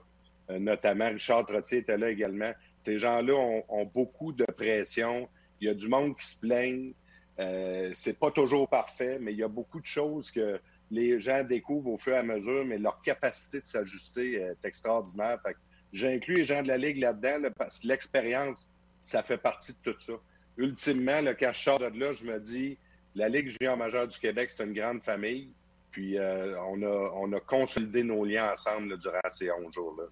[0.50, 2.52] euh, notamment Richard Trottier était là également.
[2.78, 3.34] Ces gens-là
[3.68, 5.28] ont, beaucoup de pression.
[5.60, 6.92] Il y a du monde qui se plaigne.
[7.40, 11.44] Euh, c'est pas toujours parfait, mais il y a beaucoup de choses que les gens
[11.44, 15.38] découvrent au fur et à mesure, mais leur capacité de s'ajuster est extraordinaire.
[15.92, 18.70] J'inclus les gens de la Ligue là-dedans parce que l'expérience,
[19.02, 20.14] ça fait partie de tout ça.
[20.56, 22.78] Ultimement, le quand je de là, je me dis,
[23.14, 25.52] la Ligue junior majeure du Québec, c'est une grande famille.
[25.90, 30.04] Puis euh, on, a, on consolidé nos liens ensemble durant ces 11 jours-là.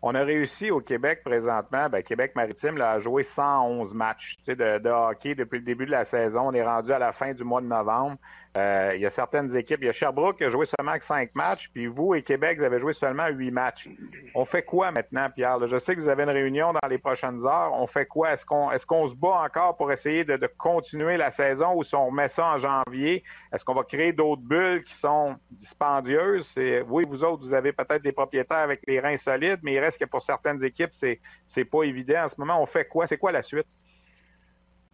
[0.00, 5.34] On a réussi au Québec présentement, ben, Québec Maritime a joué 111 matchs de hockey
[5.34, 6.48] depuis le début de la saison.
[6.48, 8.16] On est rendu à la fin du mois de novembre.
[8.58, 9.78] Euh, il y a certaines équipes.
[9.82, 12.64] Il y a Sherbrooke qui a joué seulement cinq matchs, puis vous et Québec, vous
[12.64, 13.86] avez joué seulement huit matchs.
[14.34, 15.58] On fait quoi maintenant, Pierre?
[15.68, 17.72] je sais que vous avez une réunion dans les prochaines heures.
[17.74, 18.32] On fait quoi?
[18.32, 22.06] Est-ce qu'on est-ce se bat encore pour essayer de, continuer la saison ou si on
[22.06, 23.22] remet ça en janvier?
[23.52, 26.46] Est-ce qu'on va créer d'autres bulles qui sont dispendieuses?
[26.88, 29.98] oui, vous autres, vous avez peut-être des propriétaires avec les reins solides, mais il reste
[29.98, 31.20] que pour certaines équipes, c'est,
[31.54, 32.24] c'est pas évident.
[32.24, 33.06] En ce moment, on fait quoi?
[33.06, 33.66] C'est quoi la suite?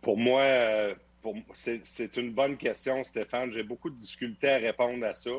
[0.02, 0.94] Pour moi, euh,
[1.54, 3.52] c'est une bonne question, Stéphane.
[3.52, 5.30] J'ai beaucoup de difficultés à répondre à ça.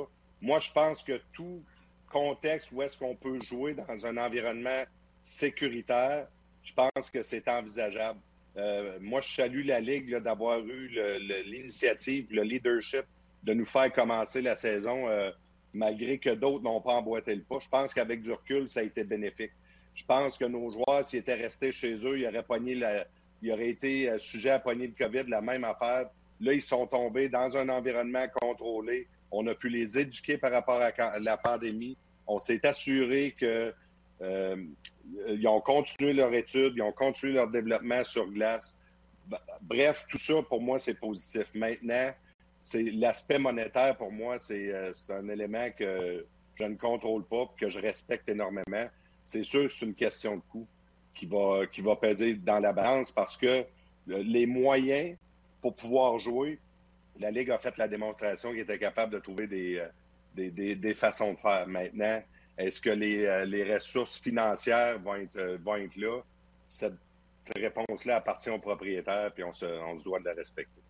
[0.41, 1.63] Moi, je pense que tout
[2.09, 4.83] contexte où est-ce qu'on peut jouer dans un environnement
[5.23, 6.27] sécuritaire,
[6.63, 8.19] je pense que c'est envisageable.
[8.57, 10.87] Euh, moi, je salue la Ligue d'avoir eu
[11.45, 13.05] l'initiative, le, leadership
[13.43, 15.29] de nous faire commencer la saison, euh,
[15.73, 17.59] malgré que d'autres n'ont pas emboîté le pas.
[17.59, 19.51] Je pense qu'avec du recul, ça a été bénéfique.
[19.93, 23.05] Je pense que nos joueurs, s'ils étaient restés chez eux, ils auraient pogné la,
[23.45, 26.09] il aurait été euh, sujet à poignée de COVID, la même affaire.
[26.41, 29.07] Là, ils sont tombés dans un environnement contrôlé.
[29.31, 31.95] On a pu les éduquer par rapport à la pandémie.
[32.25, 33.73] On s'est assuré qu'ils
[34.21, 34.57] euh,
[35.45, 38.77] ont continué leur étude, ils ont continué leur développement sur glace.
[39.61, 41.45] Bref, tout ça, pour moi, c'est positif.
[41.53, 42.11] Maintenant,
[42.61, 47.69] c'est l'aspect monétaire, pour moi, euh, c'est un élément que je ne contrôle pas, que
[47.69, 48.89] je respecte énormément.
[49.23, 50.67] C'est sûr que c'est une question de coût
[51.15, 53.65] qui va, qui va peser dans la balance parce que
[54.07, 55.17] les moyens
[55.61, 56.59] pour pouvoir jouer,
[57.19, 59.87] la Ligue a fait la démonstration qu'elle était capable de trouver des, euh,
[60.35, 61.67] des, des, façons de faire.
[61.67, 62.21] Maintenant,
[62.57, 66.21] est-ce que les, euh, les, ressources financières vont être, euh, vont être là?
[66.69, 66.97] Cette
[67.55, 70.81] réponse-là appartient aux propriétaires, puis on se, on se doit de la respecter.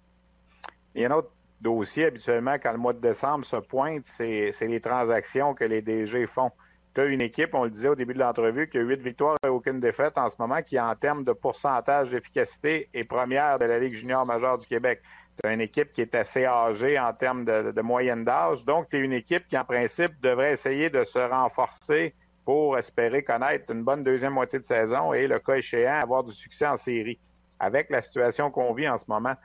[0.93, 4.53] Il y a un autre dossier, habituellement, quand le mois de décembre se pointe, c'est
[4.61, 6.51] les transactions que les DG font
[6.95, 9.35] tu as une équipe, on le disait au début de l'entrevue, qui a huit victoires
[9.45, 13.65] et aucune défaite en ce moment, qui en termes de pourcentage d'efficacité est première de
[13.65, 15.01] la Ligue junior majeure du Québec.
[15.41, 18.63] Tu as une équipe qui est assez âgée en termes de, moyenne d'âge.
[18.63, 22.13] Donc, tu es une équipe qui, en principe, devrait essayer de se renforcer
[22.45, 26.33] pour espérer connaître une bonne deuxième moitié de saison et, le cas échéant, avoir du
[26.33, 27.19] succès en série.
[27.59, 29.35] Avec la situation qu'on vit en ce moment,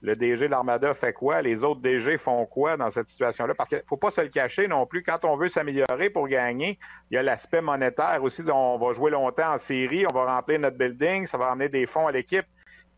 [0.00, 1.42] le DG de l'Armada fait quoi?
[1.42, 3.54] Les autres DG font quoi dans cette situation-là?
[3.54, 5.02] Parce qu'il ne faut pas se le cacher non plus.
[5.02, 6.78] Quand on veut s'améliorer pour gagner,
[7.10, 8.42] il y a l'aspect monétaire aussi.
[8.42, 11.86] On va jouer longtemps en série, on va remplir notre building, ça va amener des
[11.86, 12.46] fonds à l'équipe.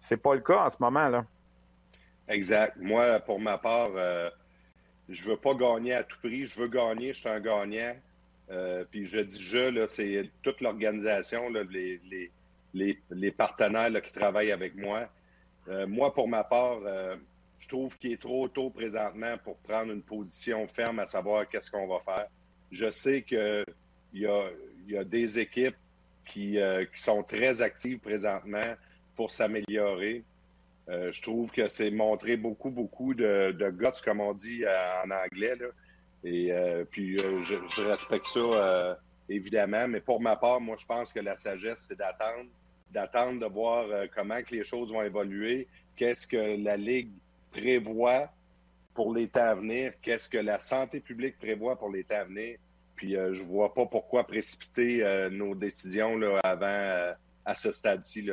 [0.08, 1.08] C'est pas le cas en ce moment.
[1.08, 1.24] là.
[2.28, 2.76] Exact.
[2.78, 4.30] Moi, pour ma part, euh,
[5.08, 6.46] je veux pas gagner à tout prix.
[6.46, 7.94] Je veux gagner, je suis un gagnant.
[8.50, 11.42] Euh, puis je dis je, c'est toute l'organisation,
[12.72, 15.08] les, partenaires qui travaillent avec moi.
[15.68, 17.16] Euh, moi, pour ma part, euh,
[17.59, 21.70] je trouve qu'il est trop tôt présentement pour prendre une position ferme à savoir qu'est-ce
[21.70, 22.27] qu'on va faire.
[22.73, 23.64] Je sais qu'il
[24.14, 24.44] y a,
[24.88, 25.77] y a des équipes
[26.27, 28.75] qui, euh, qui, sont très actives présentement
[29.16, 30.23] pour s'améliorer.
[30.88, 35.55] je trouve que c'est montré beaucoup, beaucoup de, de guts, comme on dit en anglais.
[36.25, 36.53] Et
[36.90, 39.87] puis, je, respecte ça, évidemment.
[39.88, 42.49] Mais pour ma part, moi, je pense que la sagesse, c'est d'attendre
[42.92, 47.11] d'attendre de voir euh, comment que les choses vont évoluer, qu'est-ce que la Ligue
[47.53, 48.31] prévoit
[48.94, 52.24] pour les temps à venir, qu'est-ce que la santé publique prévoit pour les temps à
[52.24, 52.59] venir.
[52.96, 58.29] Puis euh, je vois pas pourquoi précipiter euh, nos décisions là, avant à ce stade-ci.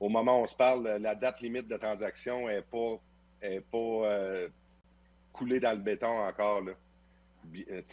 [0.00, 2.98] Au moment où on se parle, la date limite de transaction n'est pas,
[3.42, 4.48] est pas
[5.32, 6.62] coulée dans le béton encore.
[6.62, 6.72] Là.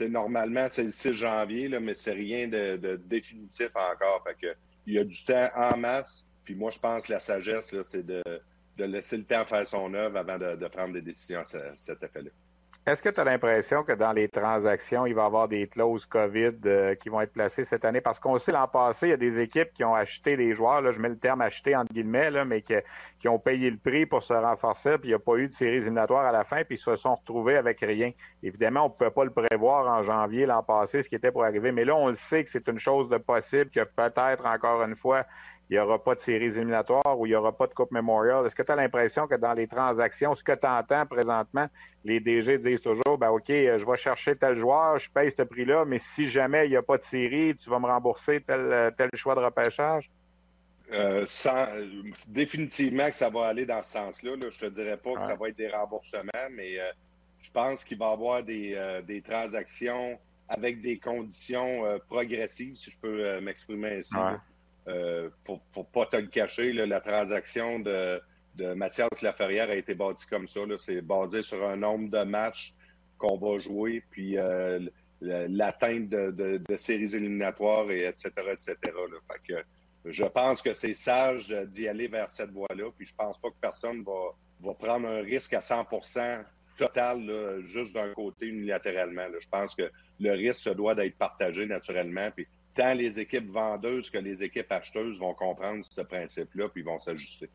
[0.09, 4.25] normalement, c'est le 6 janvier, là, mais c'est rien de, définitif encore.
[4.85, 6.25] Il y a du temps en masse.
[6.43, 8.21] Puis moi, je pense que la sagesse, c'est de,
[8.77, 12.31] laisser le temps faire son œuvre avant de, prendre des décisions à cet effet-là.
[12.85, 16.05] Est-ce que tu as l'impression que dans les transactions, il va y avoir des clauses
[16.05, 18.01] COVID euh, qui vont être placées cette année?
[18.01, 20.81] Parce qu'on sait l'an passé, il y a des équipes qui ont acheté des joueurs,
[20.81, 24.05] là, je mets le terme acheté entre guillemets, là, mais qui, ont payé le prix
[24.05, 26.65] pour se renforcer, puis il n'y a pas eu de séries éliminatoires à la fin,
[26.65, 28.11] puis ils se sont retrouvés avec rien.
[28.43, 31.45] Évidemment, on ne pouvait pas le prévoir en janvier l'an passé, ce qui était pour
[31.45, 34.83] arriver, mais là, on le sait que c'est une chose de possible, que peut-être, encore
[34.83, 35.23] une fois,
[35.73, 38.45] il n'y aura pas de séries éliminatoires ou il n'y aura pas de Coupe Memorial.
[38.45, 41.65] Est-ce que tu as l'impression que dans les transactions, ce que tu entends présentement,
[42.05, 45.83] les DG disent toujours, ben OK, je vais chercher tel joueur, je paye ce prix-là,
[45.83, 49.09] mais si jamais il n'y a pas de série, tu vas me rembourser tel, tel
[49.15, 50.11] choix de repêchage?
[50.91, 51.65] Euh, sans,
[52.27, 54.35] définitivement que ça va aller dans ce sens-là.
[54.39, 56.91] Je ne te dirais pas que ça va être des remboursements, mais euh,
[57.41, 62.91] je pense qu'il va y avoir des, euh, des, transactions avec des conditions progressives, si
[62.91, 64.13] je peux m'exprimer ainsi.
[64.87, 68.21] Euh, pour ne pas te le cacher, la transaction de,
[68.75, 70.61] Mathias Laferrière a été bâtie comme ça.
[70.79, 72.73] C'est basé sur un nombre de matchs
[73.17, 74.79] qu'on va jouer, puis euh,
[75.21, 78.31] l'atteinte de, séries éliminatoires, et etc.
[78.51, 78.75] etc.
[80.05, 83.55] Je pense que c'est sage d'y aller vers cette voie-là, puis je pense pas que
[83.61, 86.43] personne va, va prendre un risque à 100%
[86.77, 89.27] total, juste d'un côté unilatéralement.
[89.39, 92.29] Je pense que le risque se doit d'être partagé naturellement.
[92.73, 97.49] Tant les équipes vendeuses que les équipes acheteuses vont comprendre ce principe-là, puis vont s'ajuster.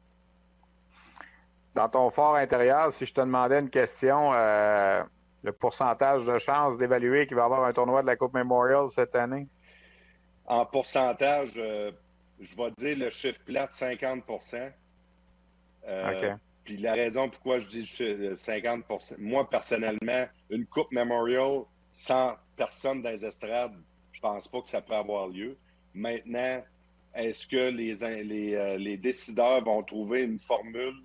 [1.75, 5.03] Dans ton fort intérieur, si je te demandais une question, euh,
[5.43, 8.89] le pourcentage de chances d'évaluer qu'il va y avoir un tournoi de la Coupe Memorial
[8.95, 9.47] cette année?
[10.47, 11.93] En pourcentage, euh,
[12.41, 14.73] je vais dire le chiffre plate 50%
[15.87, 23.03] euh, Puis la raison pourquoi je dis 50% moi personnellement, une Coupe Memorial sans personne
[23.03, 23.75] dans les estrades,
[24.19, 25.57] je pense pas que ça peut avoir lieu.
[25.95, 26.61] Maintenant,
[27.15, 30.97] est-ce que euh, les, décideurs vont trouver une formule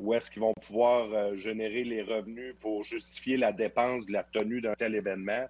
[0.00, 4.24] où est-ce qu'ils vont pouvoir euh, générer les revenus pour justifier la dépense de la
[4.24, 5.44] tenue d'un tel événement?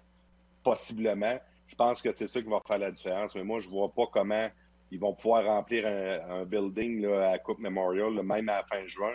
[0.65, 1.39] Possiblement.
[1.67, 3.35] Je pense que c'est ça qui va faire la différence.
[3.35, 4.49] Mais moi, je ne vois pas comment
[4.91, 9.13] ils vont pouvoir remplir un, building là, à Coupe Memorial, même à la fin juin,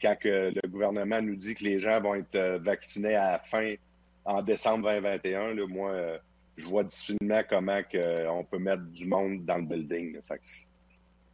[0.00, 3.74] quand le gouvernement nous dit que les gens vont être euh, vaccinés à la fin
[4.24, 5.52] en décembre 2021.
[5.52, 6.18] Là, moi,
[6.56, 7.80] je vois difficilement comment
[8.30, 10.18] on peut mettre du monde dans le building.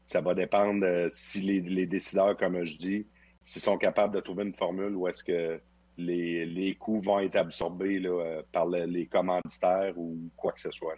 [0.06, 3.06] ça va dépendre euh, si les, décideurs, comme je dis,
[3.44, 5.60] s'ils sont capables de trouver une formule où est-ce que
[5.98, 10.96] les, coûts vont être absorbés euh, par les commanditaires ou quoi que ce soit.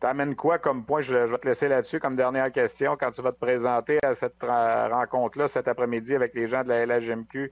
[0.00, 1.00] T'amènes quoi comme point?
[1.00, 2.96] Je, vais te laisser là-dessus comme dernière question.
[2.98, 6.84] Quand tu vas te présenter à cette rencontre-là cet après-midi avec les gens de la
[6.84, 7.50] LHMQ,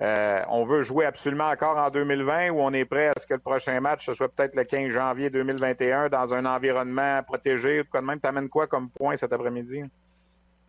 [0.00, 3.34] euh, on veut jouer absolument encore en 2020 ou on est prêt à ce que
[3.34, 8.00] le prochain match, soit peut-être le 15 janvier 2021 dans un environnement protégé ou quoi
[8.00, 8.18] de même?
[8.18, 9.82] T'amènes quoi comme point cet après-midi?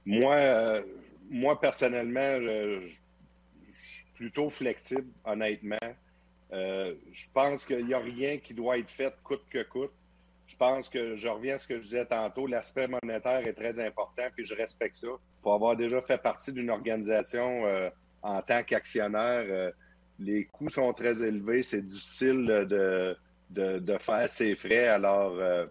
[0.05, 0.81] Moi, euh,
[1.29, 2.89] moi personnellement, je,
[3.85, 5.77] suis plutôt flexible, honnêtement.
[6.51, 9.93] Euh, je pense qu'il n'y a rien qui doit être fait coûte que coûte.
[10.47, 13.79] Je pense que je reviens à ce que je disais tantôt, l'aspect monétaire est très
[13.79, 15.07] important, puis je respecte ça.
[15.41, 17.63] Pour avoir déjà fait partie d'une organisation
[18.21, 19.71] en tant qu'actionnaire, euh,
[20.19, 23.17] les coûts sont très élevés, c'est difficile de,
[23.49, 24.87] de, faire ses frais.
[24.87, 25.65] Alors, euh,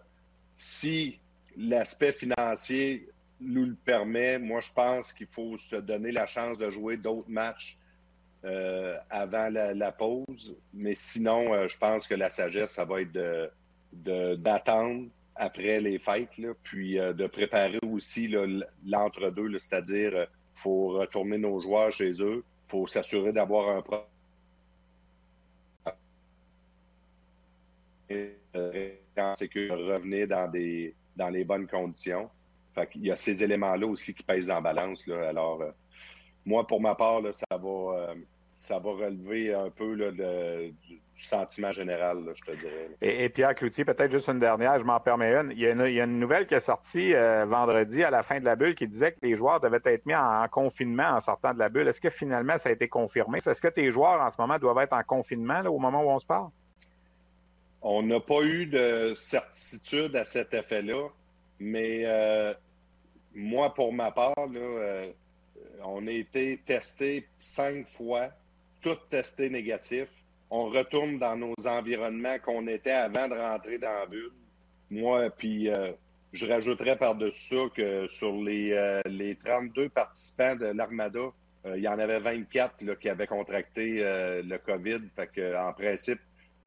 [0.57, 1.19] si
[1.57, 3.07] l'aspect financier
[3.39, 7.29] nous le permet, moi, je pense qu'il faut se donner la chance de jouer d'autres
[7.29, 7.77] matchs
[8.43, 10.55] euh, avant la, pause.
[10.73, 13.51] Mais sinon, je pense que la sagesse, ça va être
[13.93, 16.29] d'attendre après les fêtes,
[16.61, 18.27] puis de préparer aussi
[18.85, 22.43] l'entre-deux, c'est-à-dire il faut retourner nos joueurs chez eux.
[22.67, 23.81] Il faut s'assurer d'avoir un
[29.35, 32.29] c'est que revenir dans des dans les bonnes conditions.
[32.95, 35.05] il y a ces éléments-là aussi qui pèsent en balance.
[35.07, 35.29] Là.
[35.29, 35.71] Alors, euh,
[36.45, 38.15] moi, pour ma part, ça va euh,
[38.61, 42.89] ça va relever un peu du, sentiment général, je te dirais.
[43.01, 45.51] Et, Pierre Cloutier, peut-être juste une dernière, je m'en permets une.
[45.51, 45.71] Il y a
[46.03, 49.13] une, nouvelle qui est sortie euh, vendredi à la fin de la bulle qui disait
[49.13, 51.87] que les joueurs devaient être mis en, confinement en sortant de la bulle.
[51.87, 53.39] Est-ce que finalement ça a été confirmé?
[53.39, 56.19] Est-ce que tes joueurs en ce moment doivent être en confinement au moment où on
[56.19, 56.49] se parle?
[57.81, 61.07] On n'a pas eu de certitude à cet effet-là,
[61.59, 62.53] mais euh,
[63.33, 65.07] moi, pour ma part, euh,
[65.83, 68.29] on a été testé cinq fois
[68.81, 70.07] tout testé négatif.
[70.49, 74.31] On retourne dans nos environnements qu'on était avant de rentrer dans la bulle.
[74.89, 75.93] Moi, puis euh,
[76.33, 81.31] je rajouterais par-dessus ça que sur les, euh, les 32 participants de l'Armada,
[81.65, 84.99] euh, il y en avait 24 là, qui avaient contracté le COVID.
[85.15, 86.19] Fait que, en principe,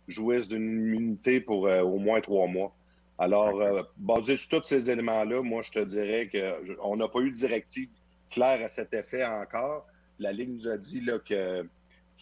[0.09, 2.75] jouissent d'une immunité pour au moins trois mois.
[3.19, 7.37] Alors, basé sur tous ces éléments-là, moi, je te dirais qu'on n'a pas eu de
[7.37, 7.89] directive
[8.31, 9.87] claire à cet effet encore.
[10.19, 11.67] La Ligue nous a dit là, que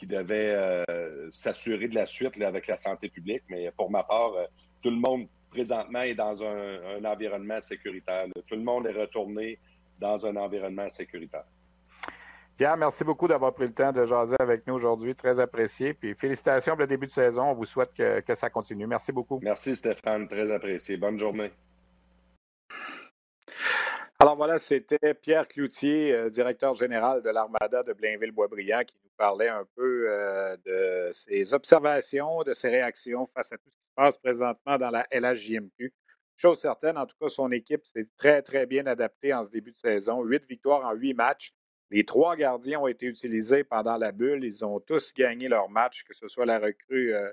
[0.02, 3.44] qui devait euh, s'assurer de la suite avec la santé publique.
[3.48, 4.46] Mais pour ma part, euh,
[4.82, 8.24] tout le monde présentement est dans un, environnement sécuritaire.
[8.48, 9.60] Tout le monde est retourné
[10.00, 11.44] dans un environnement sécuritaire.
[12.56, 15.14] Pierre, merci beaucoup d'avoir pris le temps de jaser avec nous aujourd'hui.
[15.14, 15.94] Très apprécié.
[15.94, 17.50] Puis félicitations pour le début de saison.
[17.50, 18.88] On vous souhaite que, que ça continue.
[18.88, 19.38] Merci beaucoup.
[19.40, 20.26] Merci Stéphane.
[20.26, 20.96] Très apprécié.
[20.96, 21.52] Bonne journée.
[24.22, 29.48] Alors voilà, c'était Pierre Cloutier, euh, directeur général de l'Armada de Blainville-Boisbriand, qui nous parlait
[29.48, 33.94] un peu euh, de ses observations, de ses réactions face à tout ce qui se
[33.96, 35.92] passe présentement dans la LHJMQ.
[36.36, 39.72] Chose certaine, en tout cas, son équipe s'est très, très bien adaptée en ce début
[39.72, 40.22] de saison.
[40.22, 41.52] Huit victoires en huit matchs.
[41.90, 44.44] Les trois gardiens ont été utilisés pendant la bulle.
[44.44, 47.28] Ils ont tous gagné leur match, que ce soit la recrue euh,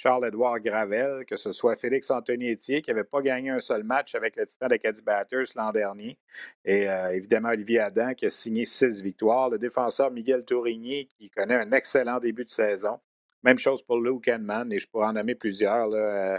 [0.00, 4.14] Charles-Édouard Gravel, que ce soit Félix Anthony Etier, qui n'avait pas gagné un seul match
[4.14, 6.16] avec le Titan Caddy Batters l'an dernier.
[6.64, 9.50] Et euh, évidemment, Olivier Adam, qui a signé six victoires.
[9.50, 12.98] Le défenseur Miguel Tourigny, qui connaît un excellent début de saison.
[13.42, 15.88] Même chose pour Luke Henman, et je pourrais en nommer plusieurs.
[15.88, 16.38] Là, euh,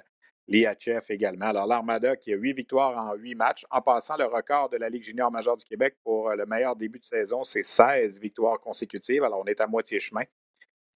[1.10, 1.46] également.
[1.46, 3.64] Alors, l'Armada qui a huit victoires en huit matchs.
[3.70, 6.76] En passant, le record de la Ligue junior majeure du Québec pour euh, le meilleur
[6.76, 9.24] début de saison, c'est 16 victoires consécutives.
[9.24, 10.24] Alors, on est à moitié chemin.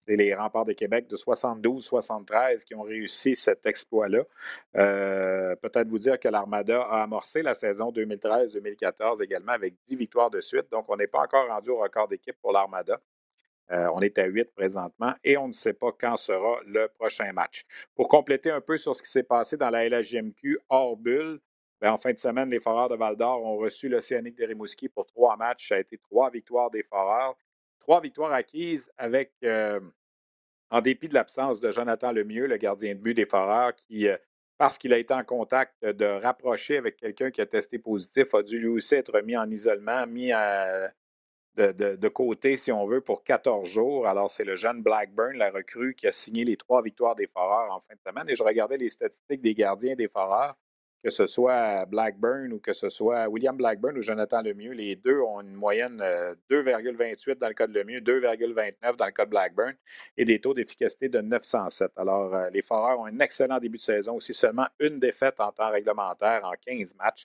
[0.06, 4.22] C'est les remparts de Québec de 72-73 qui ont réussi cet exploit-là.
[4.76, 10.30] Euh, peut-être vous dire que l'Armada a amorcé la saison 2013-2014 également avec 10 victoires
[10.30, 10.70] de suite.
[10.70, 13.00] Donc, on n'est pas encore rendu au record d'équipe pour l'Armada.
[13.72, 17.32] Euh, on est à 8 présentement et on ne sait pas quand sera le prochain
[17.32, 17.64] match.
[17.96, 21.40] Pour compléter un peu sur ce qui s'est passé dans la LHGMQ hors bulle,
[21.80, 25.04] ben, en fin de semaine, les Foreurs de Val-d'Or ont reçu l'Océanique de Rimouski pour
[25.06, 25.68] trois matchs.
[25.68, 27.36] Ça a été trois victoires des Foreurs.
[27.86, 29.32] Trois victoires acquises avec,
[30.70, 34.08] en dépit de l'absence de Jonathan Lemieux, le gardien de but des Foreurs, qui,
[34.58, 38.42] parce qu'il a été en contact de rapprocher avec quelqu'un qui a testé positif, a
[38.42, 40.32] dû lui aussi être mis en isolement, mis
[41.56, 44.08] de, côté, si on veut, pour 14 jours.
[44.08, 47.72] Alors, c'est le jeune Blackburn, la recrue, qui a signé les trois victoires des Foreurs
[47.72, 48.28] en fin de semaine.
[48.28, 50.56] Et je regardais les statistiques des gardiens des Foreurs
[51.02, 55.20] que ce soit Blackburn ou que ce soit William Blackburn ou Jonathan Lemieux, les deux
[55.20, 55.98] ont une moyenne
[56.50, 59.74] 2,28 euh, dans le cas de Lemieux, 2,29 dans le cas de Blackburn
[60.16, 61.92] et des taux d'efficacité de 907.
[61.96, 65.52] Alors, euh, les Foreurs ont un excellent début de saison, aussi seulement une défaite en
[65.52, 67.24] temps réglementaire en 15 matchs.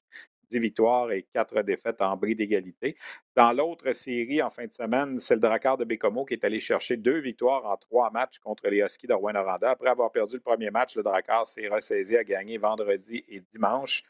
[0.52, 2.96] 10 victoires et 4 défaites en bris d'égalité.
[3.36, 6.60] Dans l'autre série, en fin de semaine, c'est le Drakkar de Bécomo qui est allé
[6.60, 9.72] chercher deux victoires en trois matchs contre les Huskies de Rouen-Noranda.
[9.72, 14.04] Après avoir perdu le premier match, le Drakkar s'est ressaisi à gagner vendredi et dimanche.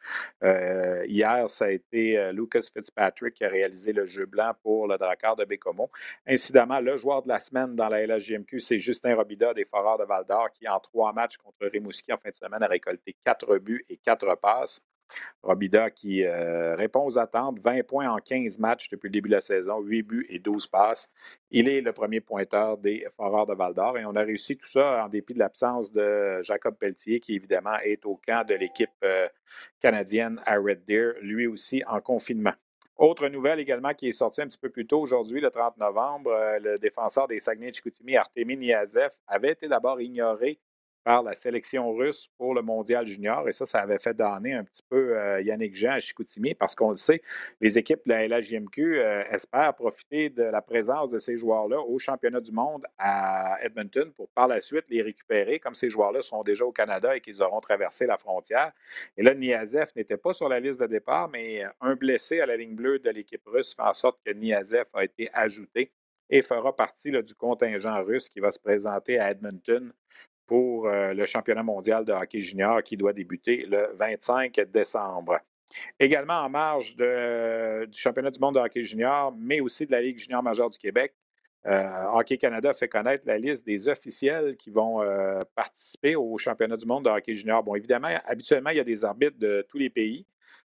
[0.44, 4.88] Euh, hier, ça a été euh, Lucas Fitzpatrick qui a réalisé le jeu blanc pour
[4.88, 5.92] le Drakkar de Bécomo.
[6.26, 10.04] Incidemment, le joueur de la semaine dans la LHGMQ, c'est Justin Robida des Foreurs de
[10.04, 13.86] Val-d'Or qui, en trois matchs contre Rimouski en fin de semaine, a récolté quatre buts
[13.88, 14.82] et quatre passes.
[15.44, 19.36] Robida qui euh, répond aux attentes, 20 points en 15 matchs depuis le début de
[19.36, 21.10] la saison, 8 buts et 12 passes.
[21.50, 24.68] Il est le premier pointeur des Foreurs de Val d'Or et on a réussi tout
[24.68, 28.90] ça en dépit de l'absence de Jacob Pelletier qui évidemment est au camp de l'équipe
[29.04, 29.28] euh,
[29.82, 32.54] canadienne à Red Deer, lui aussi en confinement.
[32.98, 36.32] Autre nouvelle également qui est sortie un petit peu plus tôt aujourd'hui, le 30 novembre,
[36.32, 40.60] euh, le défenseur des Saguenay-Chicoutimi, Artemi Niazev, avait été d'abord ignoré
[41.04, 43.48] par la sélection russe pour le mondial junior.
[43.48, 46.76] Et ça, ça avait fait donner un petit peu euh, Yannick Jean à Chicoutimi parce
[46.76, 47.22] qu'on le sait,
[47.60, 51.98] les équipes de la LHJMQ euh, espèrent profiter de la présence de ces joueurs-là au
[52.00, 56.44] championnat du monde à Edmonton pour par la suite les récupérer comme ces joueurs-là sont
[56.44, 58.72] déjà au Canada et qu'ils auront traversé la frontière.
[59.18, 62.58] Et là, Niazev n'était pas sur la liste de départ, mais un blessé à la
[62.58, 65.92] ligne bleue de l'équipe russe fait en sorte que Niazev a été ajouté
[66.30, 69.92] et fera partie du contingent russe qui va se présenter à Edmonton
[70.46, 75.40] pour euh, le championnat mondial de hockey junior qui doit débuter le 25 décembre.
[76.00, 80.18] Également en marge du championnat du monde de hockey junior, mais aussi de la Ligue
[80.18, 81.14] junior majeure du Québec,
[81.68, 86.76] euh, Hockey Canada fait connaître la liste des officiels qui vont euh, participer au championnat
[86.76, 87.64] du monde de hockey junior.
[87.64, 90.26] Bon, évidemment, habituellement, il y a des arbitres de tous les pays,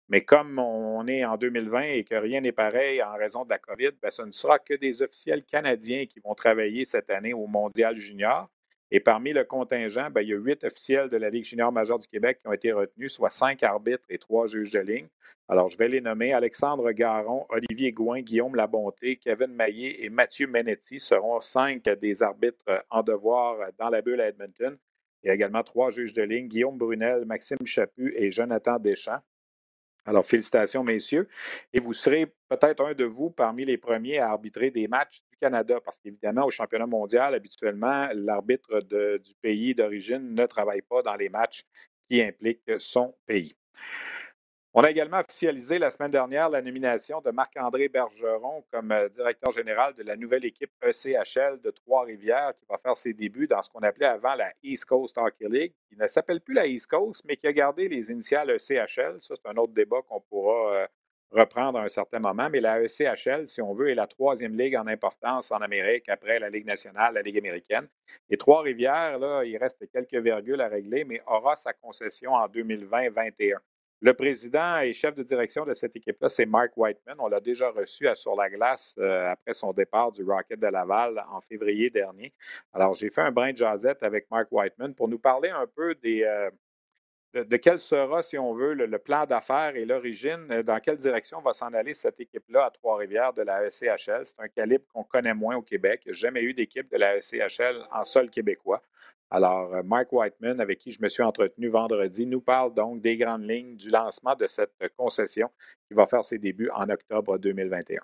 [0.09, 3.59] mais comme on est en 2020 et que rien n'est pareil en raison de la
[3.59, 7.47] COVID, bien, ce ne sera que des officiels canadiens qui vont travailler cette année au
[7.47, 8.51] mondial junior.
[8.93, 11.99] Et parmi le contingent, ben, il y a huit officiels de la Ligue junior majeure
[11.99, 15.07] du Québec qui ont été retenus, soit cinq arbitres et trois juges de ligne.
[15.49, 16.33] Alors, je vais les nommer.
[16.33, 22.85] Alexandre Garon, Olivier Gouin, Guillaume Labonté, Kevin Maillé et Mathieu Menetti seront cinq des arbitres
[22.89, 24.77] en devoir dans la bulle à Edmonton.
[25.23, 29.21] Il y a également trois juges de ligne, Guillaume Brunel, Maxime Chaput et Jonathan Deschamps.
[30.07, 31.29] Alors, félicitations, messieurs.
[31.73, 35.81] Et vous serez peut-être un de vous parmi les premiers à arbitrer des matchs Canada,
[35.85, 38.81] parce qu'évidemment, au championnat mondial, habituellement, l'arbitre
[39.19, 41.65] du pays d'origine ne travaille pas dans les matchs
[42.09, 43.55] qui impliquent son pays.
[44.73, 49.51] On a également officialisé la semaine dernière la nomination de Marc-André Bergeron comme euh, directeur
[49.51, 53.71] général de la nouvelle équipe ECHL de Trois-Rivières qui va faire ses débuts dans ce
[53.71, 57.23] qu'on appelait avant la East Coast Hockey League, qui ne s'appelle plus la East Coast,
[57.25, 59.21] mais qui a gardé les initiales ECHL.
[59.21, 60.87] Ça, c'est un autre débat qu'on pourra euh,
[61.31, 62.49] reprendre à un certain moment.
[62.51, 66.39] Mais la ECHL, si on veut, est la troisième ligue en importance en Amérique après
[66.39, 67.89] la Ligue nationale, la Ligue américaine.
[68.29, 73.59] Et Trois-Rivières, là, il reste quelques virgules à régler, mais aura sa concession en 2020-21.
[74.03, 77.17] Le président et chef de direction de cette équipe-là, c'est Mark Whiteman.
[77.19, 81.23] On l'a déjà reçu Sur la glace euh, après son départ du Rocket de Laval
[81.31, 82.33] en février dernier.
[82.73, 85.95] Alors, j'ai fait un brin de jasette avec Mark Whiteman pour nous parler un peu
[85.97, 86.51] des, euh,
[87.35, 91.41] de, quel sera, si on veut, le, plan d'affaires et l'origine, euh, dans quelle direction
[91.41, 94.25] va s'en aller cette équipe-là à Trois-Rivières de la ECHL.
[94.25, 96.03] C'est un calibre qu'on connaît moins au Québec.
[96.07, 98.83] Jamais eu d'équipe de la ECHL en sol québécois.
[99.31, 103.17] Alors, euh, Mike Whiteman, avec qui je me suis entretenu vendredi, nous parle donc des
[103.17, 105.51] grandes lignes du lancement de cette concession
[105.87, 108.01] qui va faire ses débuts en octobre 2021.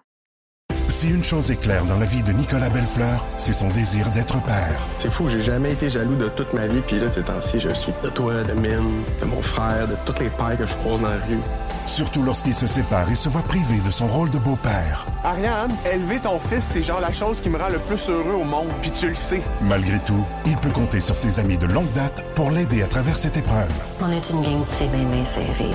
[0.97, 4.42] Si une chose est claire dans la vie de Nicolas Bellefleur, c'est son désir d'être
[4.44, 4.88] père.
[4.97, 7.61] C'est fou, j'ai jamais été jaloux de toute ma vie, puis là, de ces temps-ci,
[7.61, 10.74] je suis de toi, de Mine, de mon frère, de toutes les pères que je
[10.76, 11.38] croise dans la rue.
[11.84, 15.05] Surtout lorsqu'il se sépare et se voit privé de son rôle de beau-père.
[15.22, 18.44] Ariane, élever ton fils, c'est genre la chose qui me rend le plus heureux au
[18.44, 19.42] monde, puis tu le sais.
[19.61, 23.18] Malgré tout, il peut compter sur ses amis de longue date pour l'aider à travers
[23.18, 23.78] cette épreuve.
[24.01, 25.74] On est une gang de c'est bien série.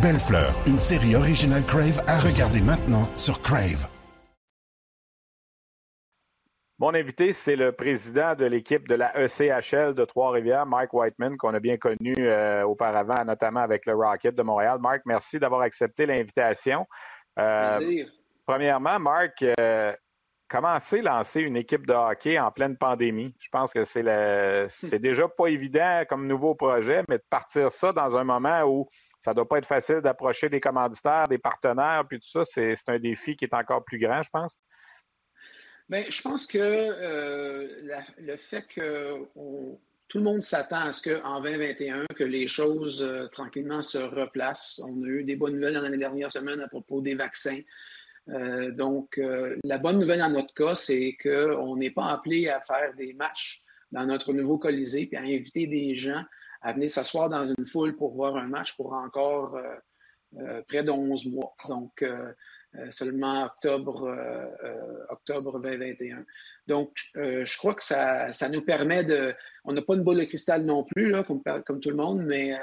[0.00, 3.86] Belle Fleur, une série originale Crave à regarder maintenant sur Crave.
[6.84, 11.54] Mon invité, c'est le président de l'équipe de la ECHL de Trois-Rivières, Mike Whiteman, qu'on
[11.54, 14.76] a bien connu euh, auparavant, notamment avec le Rocket de Montréal.
[14.82, 16.86] Marc, merci d'avoir accepté l'invitation.
[17.38, 18.04] Euh,
[18.46, 19.94] premièrement, Marc, euh,
[20.50, 23.34] comment c'est lancer une équipe de hockey en pleine pandémie?
[23.40, 24.68] Je pense que c'est le...
[24.90, 28.90] c'est déjà pas évident comme nouveau projet, mais de partir ça dans un moment où
[29.24, 32.76] ça ne doit pas être facile d'approcher des commanditaires, des partenaires, puis tout ça, c'est
[32.88, 34.54] un défi qui est encore plus grand, je pense.
[35.90, 37.68] Bien, je pense que euh,
[38.18, 39.18] le fait que
[40.08, 44.80] tout le monde s'attend à ce qu'en 2021, que les choses euh, tranquillement se replacent.
[44.82, 47.60] On a eu des bonnes nouvelles dans les dernières semaines à propos des vaccins.
[48.30, 49.20] Euh, donc,
[49.62, 53.62] la bonne nouvelle dans notre cas, c'est qu'on n'est pas appelé à faire des matchs
[53.92, 56.24] dans notre nouveau Colisée puis à inviter des gens
[56.62, 59.58] à venir s'asseoir dans une foule pour voir un match pour encore
[60.66, 61.54] près de 11 mois.
[61.68, 62.02] Donc,
[62.90, 66.24] seulement octobre, euh, euh, octobre 2021.
[66.66, 69.34] Donc, je crois que ça, ça, nous permet de.
[69.64, 72.54] On n'a pas une boule de cristal non plus, comme, tout le monde, mais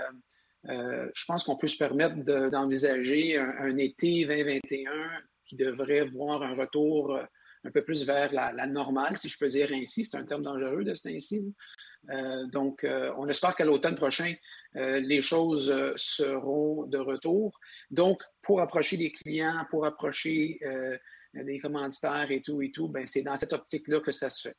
[0.66, 2.18] je pense qu'on peut se permettre
[2.49, 4.91] d'envisager un, été 2021
[5.45, 7.20] qui devrait voir un retour
[7.64, 10.03] un peu plus vers la, normale, si je peux dire ainsi.
[10.05, 11.53] C'est un terme dangereux de ce ainsi.
[12.51, 12.84] donc,
[13.18, 14.34] on espère qu'à l'automne prochain,
[14.74, 17.59] les choses seront de retour.
[17.89, 20.97] Donc, pour approcher des clients, pour approcher euh,
[21.34, 24.57] des commanditaires et tout et tout, ben, c'est dans cette optique-là que ça se fait.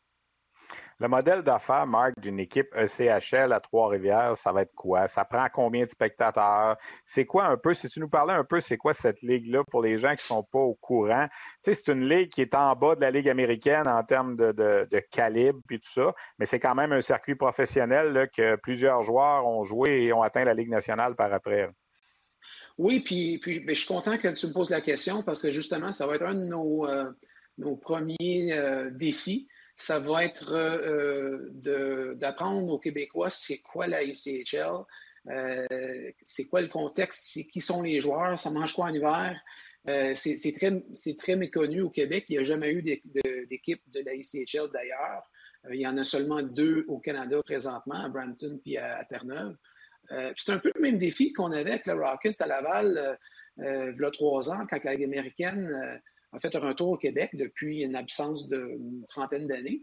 [1.02, 5.08] Le modèle d'affaires, Marc, d'une équipe ECHL à Trois-Rivières, ça va être quoi?
[5.08, 6.76] Ça prend combien de spectateurs?
[7.06, 9.82] C'est quoi un peu, si tu nous parlais un peu, c'est quoi cette ligue-là pour
[9.82, 11.26] les gens qui ne sont pas au courant?
[11.64, 14.36] Tu sais, c'est une ligue qui est en bas de la Ligue américaine en termes
[14.36, 18.54] de, de, calibre et tout ça, mais c'est quand même un circuit professionnel là, que
[18.54, 21.68] plusieurs joueurs ont joué et ont atteint la Ligue nationale par après.
[22.78, 25.90] Oui, puis, puis je suis content que tu me poses la question parce que justement,
[25.90, 27.10] ça va être un de nos, euh,
[27.58, 29.48] nos premiers euh, défis.
[29.76, 34.84] Ça va être euh, d'apprendre aux Québécois c'est quoi la ICHL,
[36.26, 39.40] c'est quoi le contexte, qui sont les joueurs, ça mange quoi en hiver.
[40.14, 42.26] c'est très, méconnu au Québec.
[42.28, 45.30] Il n'y a jamais eu d'équipe de, la ICHL d'ailleurs.
[45.70, 49.56] il y en a seulement deux au Canada présentement, à Brampton puis à Terre-Neuve.
[50.10, 53.14] Euh, c'est un peu le même défi qu'on avait avec le Rocket à Laval euh,
[53.60, 56.00] euh, il y a trois ans, quand la Ligue américaine
[56.32, 59.82] a fait un retour au Québec depuis une absence d'une trentaine d'années.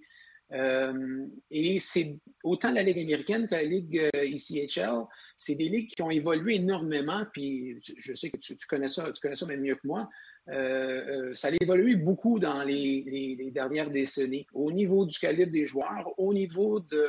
[1.51, 5.05] et c'est autant la Ligue américaine que la Ligue ICHL,
[5.37, 9.21] c'est des ligues qui ont évolué énormément, puis je sais que tu, connais ça, tu
[9.21, 10.09] connais ça même mieux que moi.
[10.47, 16.33] ça a évolué beaucoup dans les, dernières décennies, au niveau du calibre des joueurs, au
[16.33, 17.05] niveau de,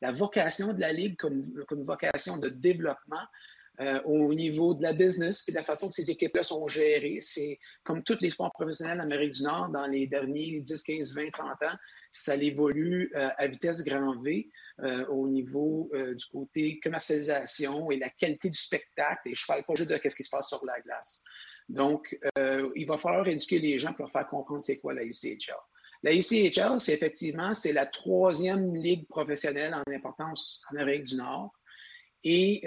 [0.00, 3.26] la vocation de la Ligue comme vocation de développement
[3.80, 7.20] euh, au niveau de la business et de la façon que ces équipes-là sont gérées.
[7.22, 11.14] C'est comme tous les sports professionnels en Amérique du Nord dans les derniers 10, 15,
[11.14, 11.76] 20, 30 ans,
[12.12, 14.48] ça évolue euh, à vitesse grand V
[14.80, 19.20] euh, au niveau du côté commercialisation et la qualité du spectacle.
[19.26, 21.22] Et je ne parle pas juste de ce qui se passe sur la glace.
[21.68, 22.18] Donc,
[22.74, 25.54] il va falloir éduquer les gens pour leur faire comprendre c'est quoi la ICHL.
[26.02, 31.52] La ICHL, c'est effectivement c'est la troisième ligue professionnelle en importance en Amérique du Nord.
[32.30, 32.62] Et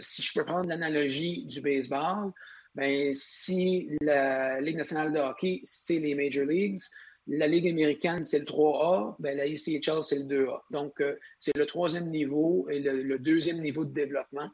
[0.00, 2.32] si je peux prendre l'analogie du baseball,
[2.74, 6.80] ben, si la Ligue nationale de hockey, c'est les Major Leagues,
[7.26, 10.60] la Ligue américaine, c'est le 3A, ben, la ECHL, c'est le 2A.
[10.70, 11.02] Donc,
[11.38, 14.48] c'est le troisième niveau et le, deuxième niveau de développement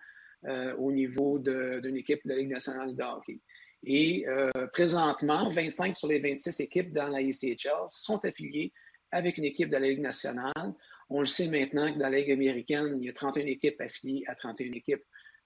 [0.79, 3.41] au niveau d'une équipe de la Ligue nationale de hockey.
[3.87, 8.73] Et euh, présentement, 25 sur les 26 équipes dans la ECHL sont affiliées
[9.11, 10.75] avec une équipe de la Ligue nationale.
[11.11, 14.25] On le sait maintenant que dans la Ligue américaine, il y a 31 équipes affiliées
[14.27, 15.05] à 31 équipes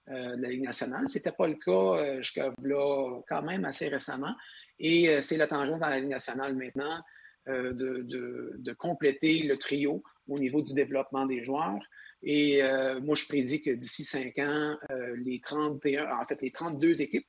[0.09, 1.07] euh, de la Ligue nationale.
[1.07, 4.35] Ce n'était pas le cas euh, jusqu'à là, quand même assez récemment.
[4.79, 7.01] Et c'est la tangente dans la Ligue nationale maintenant
[7.47, 11.79] de, compléter le trio au niveau du développement des joueurs.
[12.21, 16.51] Et euh, moi, je prédis que d'ici cinq ans, euh, les 31, en fait, les
[16.51, 17.25] 32 équipes,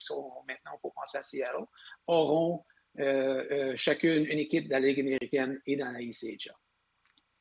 [0.49, 1.65] maintenant, il faut penser à Seattle,
[2.07, 2.65] auront
[2.99, 6.53] euh, chacune une équipe de la Ligue américaine et dans la ICHA.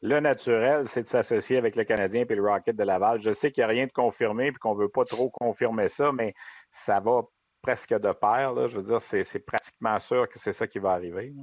[0.01, 3.21] Le naturel, c'est de s'associer avec le Canadien et le Rocket de Laval.
[3.21, 5.89] Je sais qu'il n'y a rien de confirmé et qu'on ne veut pas trop confirmer
[5.89, 6.33] ça, mais
[6.85, 7.23] ça va
[7.61, 8.69] presque de pair.
[8.69, 11.33] Je veux dire, c'est pratiquement sûr que c'est ça qui va arriver.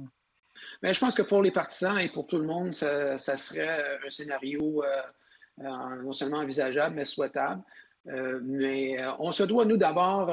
[0.81, 4.09] Mais je pense que pour les partisans et pour tout le monde, ça, serait un
[4.09, 5.61] scénario euh,
[6.03, 7.61] non seulement envisageable, mais souhaitable.
[8.07, 10.27] Euh, mais euh, on se doit, nous, d'abord,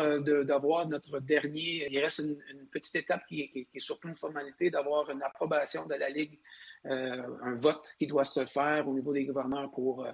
[0.45, 1.89] d'avoir notre dernier.
[1.91, 6.09] Il reste une, petite étape qui, est surtout une formalité, d'avoir une approbation de la
[6.09, 6.39] Ligue,
[6.85, 10.07] un vote qui doit se faire au niveau des gouverneurs pour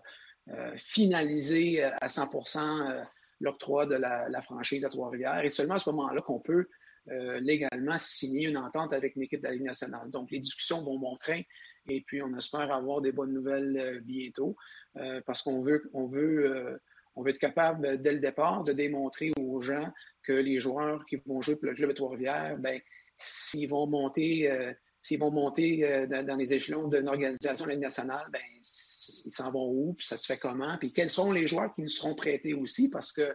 [0.77, 3.05] finaliser à 100%
[3.41, 5.45] l'octroi de la, franchise à Trois-Rivières.
[5.45, 6.69] Et seulement à ce moment-là qu'on peut
[7.07, 10.11] légalement signer une entente avec une équipe de la Ligue nationale.
[10.11, 11.49] Donc, les discussions vont montrer
[11.89, 14.57] et puis on espère avoir des bonnes nouvelles bientôt.
[14.97, 16.79] Euh, parce qu'on veut, on veut, euh,
[17.15, 19.89] on veut être capable, dès le départ, de démontrer aux gens
[20.23, 22.81] que les joueurs qui vont jouer pour le club de Trois-Rivières, ben,
[23.17, 24.73] s'ils vont monter, euh,
[25.03, 30.07] s'ils vont monter dans, les échelons d'une organisation nationale, ben, ils s'en vont où, puis
[30.07, 33.13] ça se fait comment, puis quels sont les joueurs qui nous seront prêtés aussi, parce
[33.13, 33.35] que,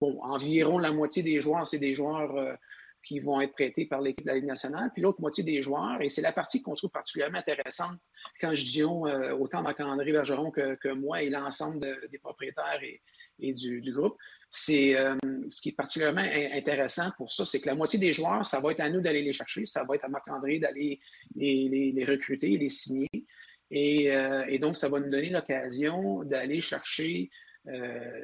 [0.00, 2.56] bon, environ la moitié des joueurs, c'est des joueurs
[3.02, 6.00] qui vont être prêtés par l'équipe de la Ligue nationale, puis l'autre moitié des joueurs,
[6.00, 7.98] et c'est la partie qu'on trouve particulièrement intéressante
[8.40, 13.00] quand je dis euh, autant Marc-André Bergeron que, moi et l'ensemble des propriétaires et,
[13.40, 14.16] du, groupe,
[14.48, 15.16] c'est euh,
[15.48, 18.72] ce qui est particulièrement intéressant pour ça, c'est que la moitié des joueurs, ça va
[18.72, 21.00] être à nous d'aller les chercher, ça va être à Marc-André d'aller
[21.34, 23.26] les, recruter, les signer,
[23.70, 27.30] et, euh, et, donc ça va nous donner l'occasion d'aller chercher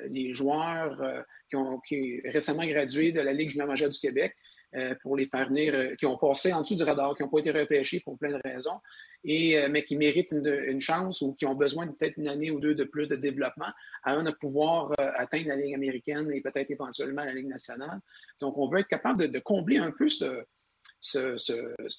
[0.09, 1.81] les joueurs qui ont
[2.25, 4.45] récemment gradué de la Ligue junior majeure du Québec, euh,
[5.03, 7.39] pour les faire venir, euh, qui ont passé en dessous du radar, qui n'ont pas
[7.39, 8.81] été repêchés pour plein de raisons,
[9.25, 12.61] et, euh, mais qui méritent une, chance ou qui ont besoin peut-être une année ou
[12.61, 13.71] deux de plus de développement
[14.03, 18.01] avant de pouvoir atteindre la Ligue américaine et peut-être éventuellement la Ligue nationale.
[18.41, 20.45] Donc, on veut être capable de, combler un peu ce,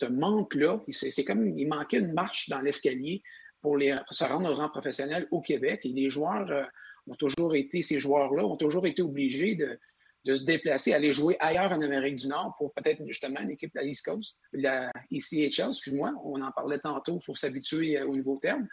[0.09, 0.79] manque-là.
[0.91, 3.23] C'est comme il manquait une marche dans l'escalier
[3.61, 3.77] pour,
[4.11, 5.81] se rendre au rang professionnel au Québec.
[5.85, 6.69] Et les joueurs
[7.07, 9.79] ont toujours été, ces joueurs-là ont toujours été obligés de,
[10.27, 13.73] de se déplacer, aller jouer ailleurs en Amérique du Nord pour peut-être justement une équipe
[13.73, 18.13] de la East Coast, la ECHL, excuse-moi, on en parlait tantôt, il faut s'habituer au
[18.13, 18.67] nouveau terme.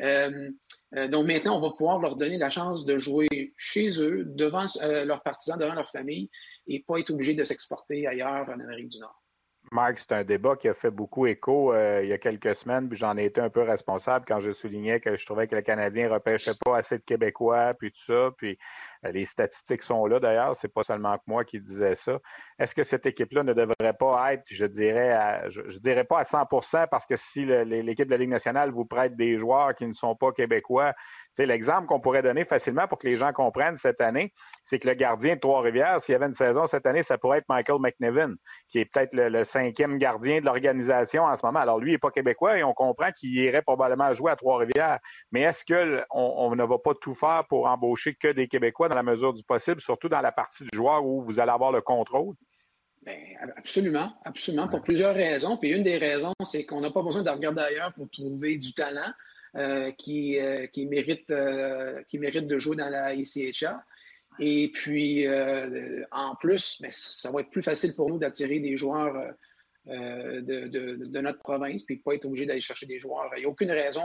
[0.00, 0.50] Euh,
[0.96, 4.66] euh, donc maintenant, on va pouvoir leur donner la chance de jouer chez eux, devant
[4.82, 6.28] euh, leurs partisans, devant leur famille,
[6.66, 9.22] et pas être obligé de s'exporter ailleurs en Amérique du Nord.
[9.70, 12.98] Marc, c'est un débat qui a fait beaucoup écho il y a quelques semaines, puis
[12.98, 16.08] j'en ai été un peu responsable quand je soulignais que je trouvais que le Canadien
[16.08, 18.30] ne repêchait pas assez de Québécois, puis tout ça.
[18.38, 18.56] Puis euh,
[19.12, 22.18] les statistiques sont là d'ailleurs, c'est pas seulement que moi qui disais ça.
[22.58, 26.88] Est-ce que cette équipe-là ne devrait pas être, je dirais, je, dirais pas à 100%
[26.88, 30.14] parce que si l'équipe de la Ligue nationale vous prête des joueurs qui ne sont
[30.14, 30.94] pas québécois,
[31.44, 34.32] l'exemple qu'on pourrait donner facilement pour que les gens comprennent cette année,
[34.68, 37.38] c'est que le gardien de Trois-Rivières, s'il y avait une saison cette année, ça pourrait
[37.38, 38.34] être Michael McNevin,
[38.70, 41.60] qui est peut-être le, cinquième gardien de l'organisation en ce moment.
[41.60, 44.98] Alors lui, il n'est pas québécois et on comprend qu'il irait probablement jouer à Trois-Rivières.
[45.30, 48.96] Mais est-ce qu'on on ne va pas tout faire pour embaucher que des Québécois dans
[48.96, 51.82] la mesure du possible, surtout dans la partie du joueur où vous allez avoir le
[51.82, 52.34] contrôle?
[53.02, 53.14] Bien,
[53.56, 55.56] absolument, absolument, pour plusieurs raisons.
[55.58, 58.72] Puis une des raisons, c'est qu'on n'a pas besoin de regarder ailleurs pour trouver du
[58.72, 59.12] talent
[59.54, 63.82] euh, qui, euh, mérite, euh, qui mérite de jouer dans la ICHA.
[64.38, 68.76] Et puis, euh, en plus, mais ça va être plus facile pour nous d'attirer des
[68.76, 69.32] joueurs
[69.86, 73.30] de, notre province, puis pas être obligé d'aller chercher des joueurs.
[73.36, 74.02] Il n'y a aucune raison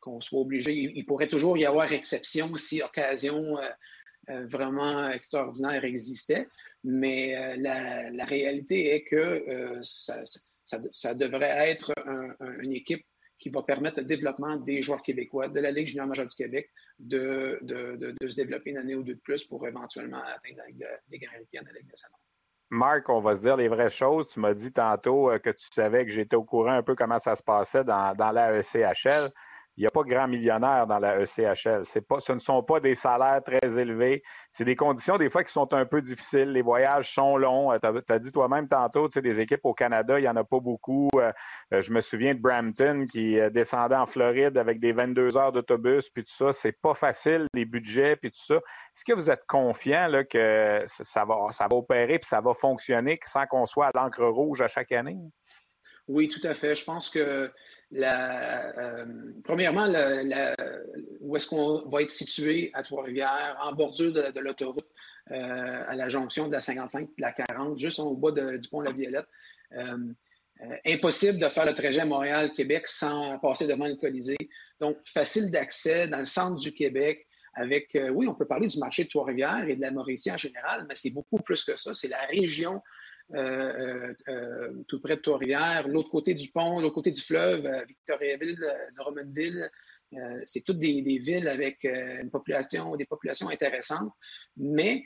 [0.00, 0.74] qu'on soit obligé.
[0.74, 3.56] Il, pourrait toujours y avoir exception si occasion
[4.28, 6.46] vraiment extraordinaire existait,
[6.84, 11.94] mais la, réalité est que ça, devrait être
[12.60, 13.06] une équipe
[13.40, 16.70] qui va permettre le développement des joueurs québécois de la Ligue junior majeure du Québec
[16.98, 17.58] de,
[18.26, 21.72] se développer une année ou deux de plus pour éventuellement atteindre la Ligue, américaine, la
[21.72, 22.20] Ligue nationale.
[22.72, 24.28] Marc, on va se dire les vraies choses.
[24.32, 27.18] Tu m'as dit tantôt euh, que tu savais que j'étais au courant un peu comment
[27.24, 29.32] ça se passait dans, dans la ECHL.
[29.80, 31.84] Il n'y a pas grand millionnaire dans la ECHL.
[32.06, 34.22] Pas, ce ne sont pas des salaires très élevés.
[34.58, 36.52] C'est des conditions, des fois, qui sont un peu difficiles.
[36.52, 37.72] Les voyages sont longs.
[37.78, 40.44] Tu as, dit toi-même tantôt, tu sais, des équipes au Canada, il n'y en a
[40.44, 41.08] pas beaucoup.
[41.70, 46.24] je me souviens de Brampton qui descendait en Floride avec des 22 heures d'autobus, puis
[46.24, 46.52] tout ça.
[46.60, 48.56] C'est pas facile, les budgets, puis tout ça.
[48.56, 52.52] Est-ce que vous êtes confiant là, que ça va, ça va opérer puis ça va
[52.52, 55.16] fonctionner sans qu'on soit à l'encre rouge à chaque année?
[56.06, 56.74] Oui, tout à fait.
[56.74, 57.50] Je pense que
[57.92, 59.04] euh,
[59.44, 59.88] premièrement,
[61.20, 64.86] où est-ce qu'on va être situé à Trois-Rivières, en bordure de, l'autoroute,
[65.30, 68.68] euh, à la jonction de la 55 et de la 40, juste au bas du
[68.68, 69.26] pont La Violette.
[69.72, 69.96] Euh,
[70.86, 74.36] impossible de faire le trajet Montréal-Québec sans passer devant le Colisée.
[74.78, 79.04] Donc, facile d'accès dans le centre du Québec avec, oui, on peut parler du marché
[79.04, 81.94] de Trois-Rivières et de la Mauricie en général, mais c'est beaucoup plus que ça.
[81.94, 82.82] C'est la région
[83.34, 87.68] euh, euh, euh, tout près de Trois-Rivières, l'autre côté du pont, l'autre côté du fleuve,
[87.86, 88.58] Victoriaville,
[88.96, 89.70] Drummondville.
[90.44, 94.12] c'est toutes des, villes avec une population, des populations intéressantes,
[94.56, 95.04] mais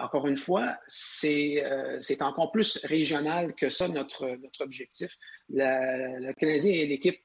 [0.00, 1.62] encore une fois, c'est
[2.20, 5.10] encore plus régional que ça, notre, objectif.
[5.50, 7.20] le Canadien est l'équipe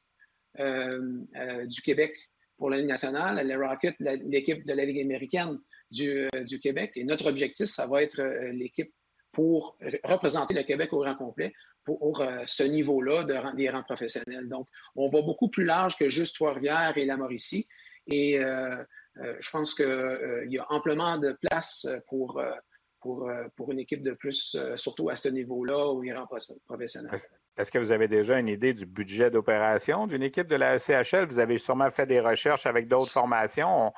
[0.59, 2.13] du Québec
[2.57, 5.59] pour la Ligue nationale, les Rockets, l'équipe de la Ligue américaine
[5.91, 6.91] du, Québec.
[6.95, 8.93] Et notre objectif, ça va être l'équipe
[9.33, 11.53] pour représenter le Québec au grand complet
[11.83, 14.47] pour euh, ce niveau-là de, des rangs professionnels.
[14.47, 17.67] Donc, on va beaucoup plus large que juste Trois-Rivières et la Mauricie.
[18.07, 18.75] Et euh,
[19.17, 22.41] euh, je pense qu'il y a amplement de place pour,
[23.01, 26.27] pour, pour une équipe de plus, surtout à ce niveau-là au rangs
[26.65, 27.21] professionnels.
[27.57, 31.25] Est-ce que vous avez déjà une idée du budget d'opération d'une équipe de la CHL?
[31.25, 33.93] Vous avez sûrement fait des recherches avec d'autres formations on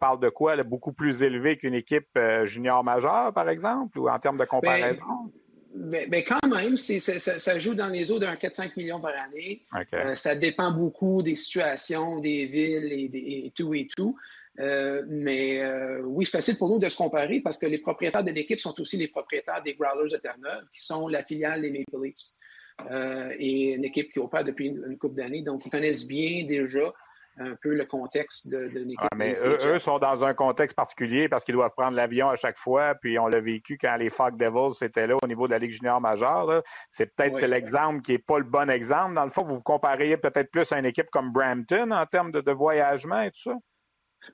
[0.00, 0.62] parle de quoi?
[0.62, 4.46] beaucoup plus élevé qu'une équipe euh, junior majeure, par exemple, ou en termes de ben,
[4.46, 5.32] comparaison?
[5.74, 9.62] Mais, ben, quand même, ça, joue dans les eaux d'un 4-5 millions par année.
[9.92, 14.16] Euh, ça dépend beaucoup des situations, des villes et, tout et tout.
[14.58, 15.62] Euh, mais
[16.04, 18.78] oui, c'est facile pour nous de se comparer parce que les propriétaires de l'équipe sont
[18.80, 23.36] aussi les propriétaires des Growlers de Terre-Neuve, qui sont la filiale des Maple Leafs.
[23.38, 25.42] et une équipe qui opère depuis une, une couple d'années.
[25.42, 26.90] Donc, ils connaissent bien déjà
[27.38, 28.98] un peu le contexte de, de l'équipe.
[29.00, 32.58] Ah, mais eux, sont dans un contexte particulier parce qu'ils doivent prendre l'avion à chaque
[32.58, 32.94] fois.
[32.94, 35.72] Puis on l'a vécu quand les Fog Devils étaient là au niveau de la Ligue
[35.72, 36.62] junior majeure.
[36.96, 39.14] C'est peut-être l'exemple qui n'est pas le bon exemple.
[39.14, 42.32] Dans le fond, vous vous compariez peut-être plus à une équipe comme Brampton en termes
[42.32, 43.56] de, voyagement et tout ça?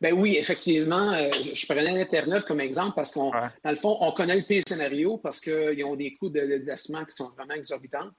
[0.00, 1.12] Ben oui, effectivement.
[1.12, 4.62] Euh, je, prenais Terre-Neuve comme exemple parce qu'on, dans le fond, on connaît le pire
[4.66, 8.10] scénario parce qu'ils ont des coûts de, de qui sont vraiment exorbitants.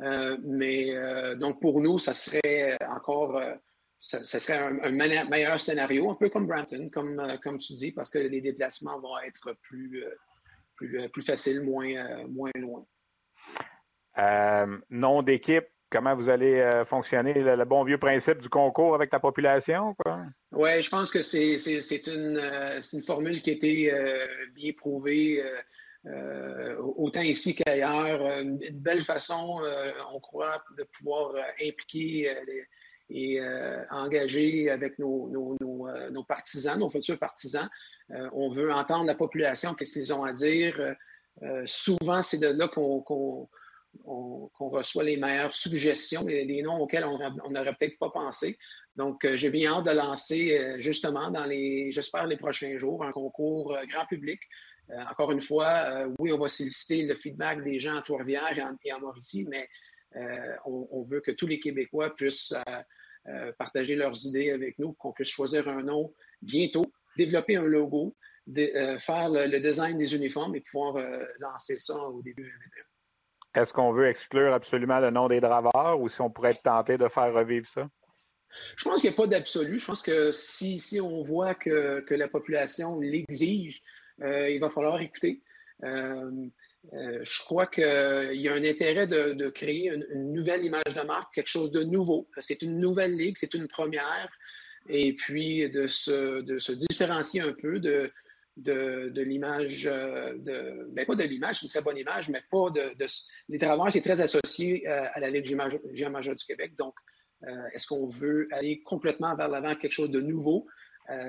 [0.00, 3.38] Euh, mais euh, donc pour nous, ça serait encore
[4.02, 8.10] ça, serait un, meilleur scénario, un peu comme Brampton, comme, euh, comme tu dis, parce
[8.10, 10.10] que les déplacements vont être plus, euh,
[10.74, 12.84] plus, euh, plus faciles, moins, moins loin.
[14.90, 19.94] nom d'équipe, comment vous allez fonctionner, le, bon vieux principe du concours avec la population?
[20.50, 22.40] Oui, je pense que c'est une,
[22.92, 23.92] une, formule qui a été
[24.52, 25.44] bien prouvée.
[26.96, 29.60] autant ici qu'ailleurs, une belle façon,
[30.12, 32.66] on croit, de pouvoir impliquer les,
[33.12, 37.68] et euh, engagé avec euh, nos, partisans, nos futurs partisans.
[38.10, 40.94] Euh, on veut entendre la population, qu'est-ce qu'ils ont à dire.
[41.66, 43.48] souvent, c'est de là qu'on
[44.58, 48.56] reçoit les meilleures suggestions, des noms auxquels on n'aurait peut-être pas pensé.
[48.96, 53.76] Donc, j'ai bien hâte de lancer justement dans les, j'espère, les prochains jours, un concours
[53.90, 54.40] grand public.
[55.10, 59.00] encore une fois, oui, on va solliciter le feedback des gens à Trois-Rivières et, en
[59.00, 59.66] Mauricie, mais
[60.66, 62.54] on, veut que tous les Québécois puissent
[63.28, 66.84] euh, partager leurs idées avec nous, qu'on puisse choisir un nom bientôt,
[67.16, 68.16] développer un logo,
[68.58, 73.62] euh, faire le, design des uniformes et pouvoir euh, lancer ça au début 2021.
[73.62, 76.98] Est-ce qu'on veut exclure absolument le nom des draveurs ou si on pourrait être tenté
[76.98, 77.88] de faire revivre ça?
[78.76, 79.78] Je pense qu'il n'y a pas d'absolu.
[79.78, 83.82] Je pense que si, si on voit que, que la population l'exige,
[84.18, 85.42] il va falloir écouter.
[86.92, 91.34] Euh, je crois qu'il y a un intérêt de, créer une, nouvelle image de marque,
[91.34, 92.28] quelque chose de nouveau.
[92.40, 94.28] C'est une nouvelle ligue, c'est une première.
[94.88, 98.10] Et puis de se, différencier un peu de,
[99.22, 102.92] l'image, euh, de, ben pas de l'image, c'est une très bonne image, mais pas de.
[103.48, 106.74] les travailleurs, c'est très associé euh, à la Ligue géant majeure du Québec.
[106.76, 106.94] Donc,
[107.74, 110.66] est-ce qu'on veut aller complètement vers l'avant, quelque chose de nouveau?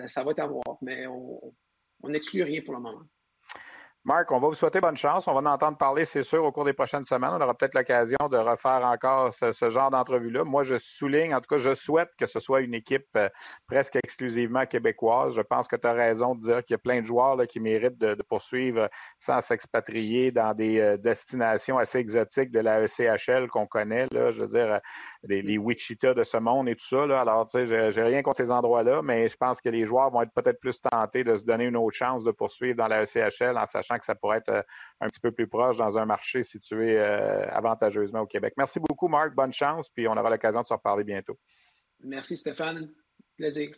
[0.06, 3.02] ça va être à voir, mais on n'exclut rien pour le moment.
[4.06, 5.26] Marc, on va vous souhaiter bonne chance.
[5.28, 7.30] On va en entendre parler, c'est sûr, au cours des prochaines semaines.
[7.32, 10.44] On aura peut-être l'occasion de refaire encore ce, genre d'entrevue-là.
[10.44, 13.30] Moi, je souligne, en tout cas, je souhaite que ce soit une équipe euh,
[13.66, 15.34] presque exclusivement québécoise.
[15.38, 17.62] Je pense que tu as raison de dire qu'il y a plein de joueurs qui
[17.62, 18.90] méritent de, poursuivre
[19.26, 24.08] sans s'expatrier dans des euh, destinations assez exotiques de la ECHL qu'on connaît.
[24.12, 24.82] Là, je veux dire,
[25.24, 27.06] les, Wichita de ce monde et tout ça.
[27.06, 27.22] Là.
[27.22, 30.22] Alors, tu sais, j'ai rien contre ces endroits-là, mais je pense que les joueurs vont
[30.22, 33.58] être peut-être plus tentés de se donner une autre chance de poursuivre dans la ECHL
[33.58, 34.62] en sachant que ça pourrait être euh,
[35.02, 38.54] un petit peu plus proche dans un marché situé euh, avantageusement au Québec.
[38.58, 39.34] Merci beaucoup, Marc.
[39.34, 41.38] Bonne chance, puis on aura l'occasion de se reparler bientôt.
[42.04, 42.90] Merci, Stéphane.
[43.38, 43.76] Plaisir.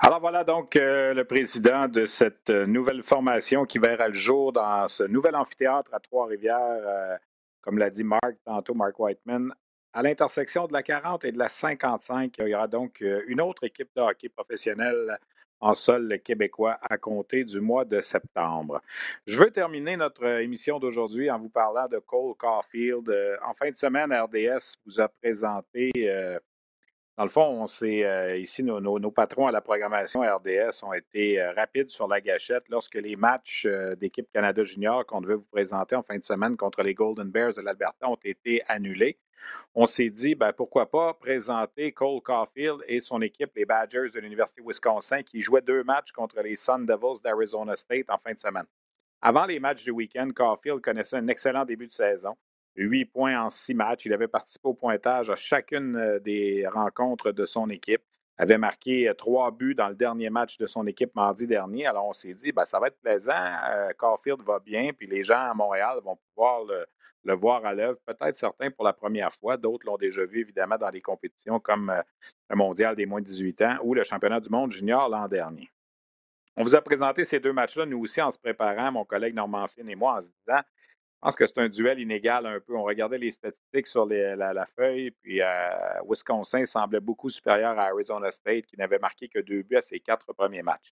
[0.00, 4.86] Alors voilà donc euh, le président de cette nouvelle formation qui verra le jour dans
[4.86, 7.18] ce nouvel amphithéâtre à Trois-Rivières,
[7.60, 9.52] comme l'a dit Marc tantôt, Mark Whiteman.
[9.92, 13.64] À l'intersection de la 40 et de la 55, il y aura donc une autre
[13.64, 15.18] équipe de hockey professionnel
[15.60, 18.80] en sol québécois à compter du mois de septembre.
[19.26, 23.08] Je veux terminer notre émission d'aujourd'hui en vous parlant de Cole Caulfield.
[23.08, 26.38] Euh, en fin de semaine, RDS vous a présenté, euh,
[27.18, 31.90] dans le fond, on euh, ici, nos, patrons à la programmation RDS ont été rapides
[31.90, 33.66] sur la gâchette lorsque les matchs
[34.00, 37.54] d'équipe Canada Junior qu'on devait vous présenter en fin de semaine contre les Golden Bears
[37.54, 39.18] de l'Alberta ont été annulés
[39.74, 44.20] on s'est dit, ben, pourquoi pas présenter Cole Caulfield et son équipe, les Badgers de
[44.20, 48.38] l'Université Wisconsin, qui jouaient deux matchs contre les Sun Devils d'Arizona State en fin de
[48.38, 48.66] semaine.
[49.20, 52.36] Avant les matchs du week-end, Caulfield connaissait un excellent début de saison.
[52.78, 54.06] Huit points en six matchs.
[54.06, 58.02] Il avait participé au pointage à chacune euh, des rencontres de son équipe.
[58.36, 61.86] Avait marqué euh, trois buts dans le dernier match de son équipe mardi dernier.
[61.86, 63.32] Alors, on s'est dit, ben, ça va être plaisant.
[63.34, 66.60] Euh, Caulfield va bien, puis les gens à Montréal vont pouvoir
[67.24, 67.98] le, voir à l'œuvre.
[68.06, 71.92] Peut-être certains pour la première fois, d'autres l'ont déjà vu évidemment dans des compétitions comme
[72.48, 75.68] le mondial des moins de 18 ans ou le championnat du monde junior l'an dernier.
[76.56, 79.66] On vous a présenté ces deux matchs-là, nous aussi, en se préparant, mon collègue Normand
[79.68, 80.60] Flynn et moi, en se disant,
[81.18, 82.76] je pense que c'est un duel inégal un peu.
[82.76, 85.68] On regardait les statistiques sur la, feuille, puis euh,
[86.08, 89.98] Wisconsin semblait beaucoup supérieur à Arizona State, qui n'avait marqué que deux buts à ses
[89.98, 90.94] quatre premiers matchs.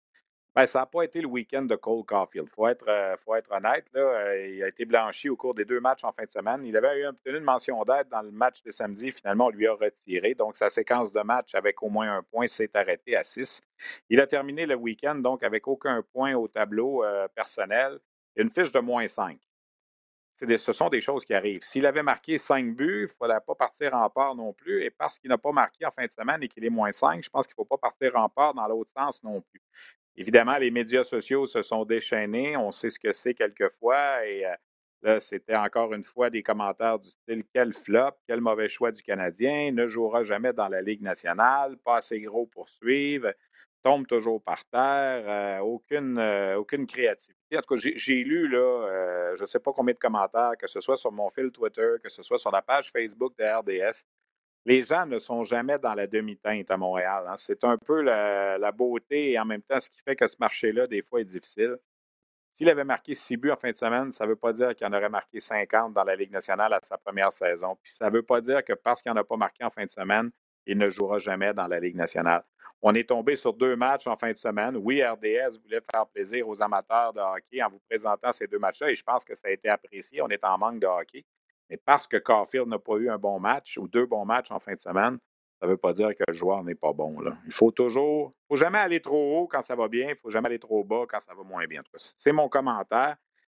[0.55, 2.47] Ben, ça n'a pas été le week-end de Cole Caulfield.
[2.49, 3.85] Il faut être, euh, faut être honnête.
[3.91, 6.63] Là, euh, il a été blanchi au cours des deux matchs en fin de semaine.
[6.63, 9.11] Il avait obtenu une mention d'aide dans le match de samedi.
[9.11, 10.35] Finalement, on lui a retiré.
[10.35, 13.61] Donc, sa séquence de match avec au moins un point s'est arrêtée à six.
[14.09, 17.03] Il a terminé le week-end donc avec aucun point au tableau
[17.35, 17.99] personnel
[18.35, 19.37] une fiche de moins cinq.
[20.57, 21.63] Ce sont des choses qui arrivent.
[21.63, 24.83] S'il avait marqué cinq buts, il ne fallait pas partir en part non plus.
[24.83, 27.23] Et parce qu'il n'a pas marqué en fin de semaine et qu'il est moins cinq,
[27.23, 29.61] je pense qu'il ne faut pas partir en part dans l'autre sens non plus.
[30.15, 32.55] Évidemment, les médias sociaux se sont déchaînés.
[32.57, 34.25] On sait ce que c'est quelquefois.
[34.27, 34.53] Et euh,
[35.01, 39.01] là, c'était encore une fois des commentaires du style quel flop, quel mauvais choix du
[39.01, 43.33] Canadien, ne jouera jamais dans la Ligue nationale, pas assez gros pour suivre,
[43.83, 47.57] tombe toujours par terre, euh, aucune, euh, aucune créativité.
[47.57, 50.79] En tout cas, j'ai lu, là, je ne sais pas combien de commentaires, que ce
[50.81, 54.03] soit sur mon fil Twitter, que ce soit sur la page Facebook de RDS
[54.65, 57.25] les gens ne sont jamais dans la demi-teinte à Montréal.
[57.27, 57.35] Hein.
[57.37, 60.87] C'est un peu la, beauté et en même temps ce qui fait que ce marché-là,
[60.87, 61.77] des fois, est difficile.
[62.55, 64.85] S'il avait marqué six buts en fin de semaine, ça ne veut pas dire qu'il
[64.85, 67.75] en aurait marqué 50 dans la Ligue nationale à sa première saison.
[67.81, 69.85] Puis ça ne veut pas dire que parce qu'il n'en a pas marqué en fin
[69.85, 70.31] de semaine,
[70.65, 72.43] il ne jouera jamais dans la Ligue nationale.
[72.85, 74.75] On est tombé sur deux matchs en fin de semaine.
[74.75, 78.91] Oui, RDS voulait faire plaisir aux amateurs de hockey en vous présentant ces deux matchs-là
[78.91, 80.21] et je pense que ça a été apprécié.
[80.21, 81.23] On est en manque de hockey.
[81.69, 84.59] Mais parce que Caulfield n'a pas eu un bon match ou deux bons matchs en
[84.59, 85.17] fin de semaine,
[85.61, 87.15] ça ne veut pas dire que le joueur n'est pas bon.
[87.45, 90.29] Il faut toujours, faut jamais aller trop haut quand ça va bien, il ne faut
[90.29, 91.83] jamais aller trop bas quand ça va moins bien.
[92.17, 93.15] C'est mon commentaire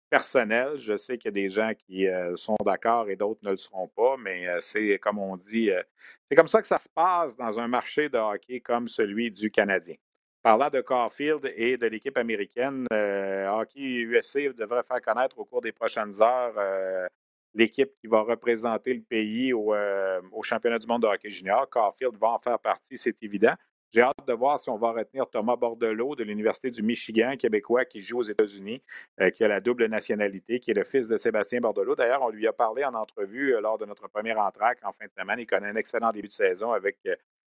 [0.09, 0.77] personnel.
[0.77, 3.57] Je sais qu'il y a des gens qui euh, sont d'accord et d'autres ne le
[3.57, 5.81] seront pas, mais euh, c'est comme on dit, euh,
[6.29, 9.51] c'est comme ça que ça se passe dans un marché de hockey comme celui du
[9.51, 9.95] Canadien.
[10.43, 15.73] Parlant de Caulfield et de l'équipe américaine, Hockey USA devrait faire connaître au cours des
[15.73, 17.09] prochaines heures
[17.57, 21.67] l'équipe qui va représenter le pays euh, au, championnat du monde de hockey junior.
[21.69, 23.53] Caulfield va en faire partie, c'est évident.
[23.93, 27.85] J'ai hâte de voir si on va retenir Thomas Bordelot de l'Université du Michigan, québécois,
[27.85, 28.81] qui joue aux États-Unis,
[29.21, 31.95] euh, qui a la double nationalité, qui est le fils de Sébastien Bordelot.
[31.95, 35.05] D'ailleurs, on lui a parlé en entrevue euh, lors de notre premier entraque en fin
[35.05, 35.39] de semaine.
[35.39, 36.97] Il connaît un excellent début de saison avec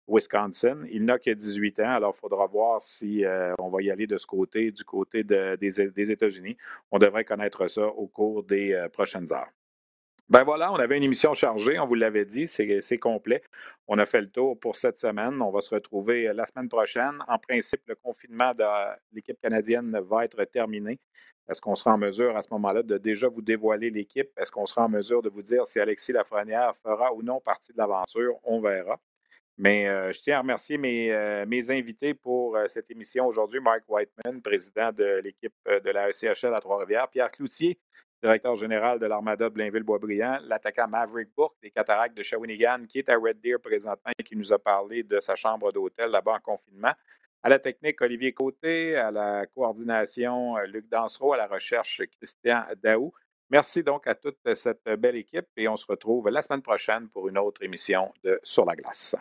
[0.09, 0.87] Wisconsin.
[0.91, 3.25] Il n'a que 18 ans, alors il faudra voir si
[3.59, 6.57] on va y aller de ce côté, du côté des États-Unis.
[6.91, 9.51] On devrait connaître ça au cours des prochaines heures.
[10.29, 13.43] Ben voilà, on avait une émission chargée, on vous l'avait dit, c'est complet.
[13.87, 15.43] On a fait le tour pour cette semaine.
[15.43, 17.19] On va se retrouver euh, la semaine prochaine.
[17.29, 18.65] En principe, le confinement de
[19.13, 20.99] l'équipe canadienne va être terminé.
[21.49, 24.31] Est-ce qu'on sera en mesure à ce moment-là de déjà vous dévoiler l'équipe?
[24.37, 27.73] Est-ce qu'on sera en mesure de vous dire si Alexis Lafrenière fera ou non partie
[27.73, 28.37] de l'aventure?
[28.45, 28.99] On verra.
[29.59, 33.61] Mais euh, je tiens à remercier mes, euh, invités pour euh, cette émission aujourd'hui.
[33.61, 37.09] Mark Whiteman, président de l'équipe de la ECHL à Trois-Rivières.
[37.09, 37.79] Pierre Cloutier,
[38.23, 40.39] directeur général de l'Armada de Blainville-Boisbriand.
[40.45, 44.37] L'attaquant Maverick Bourque des Cataractes de Shawinigan, qui est à Red Deer présentement et qui
[44.37, 46.93] nous a parlé de sa chambre d'hôtel là-bas en confinement.
[47.43, 48.97] À la technique, Olivier Côté.
[48.97, 51.33] À la coordination, Luc Dansereau.
[51.33, 53.13] À la recherche, Christian Daou.
[53.51, 57.29] Merci donc à toute cette belle équipe et on se retrouve la semaine prochaine pour
[57.29, 59.15] une autre émission de Sur la glace.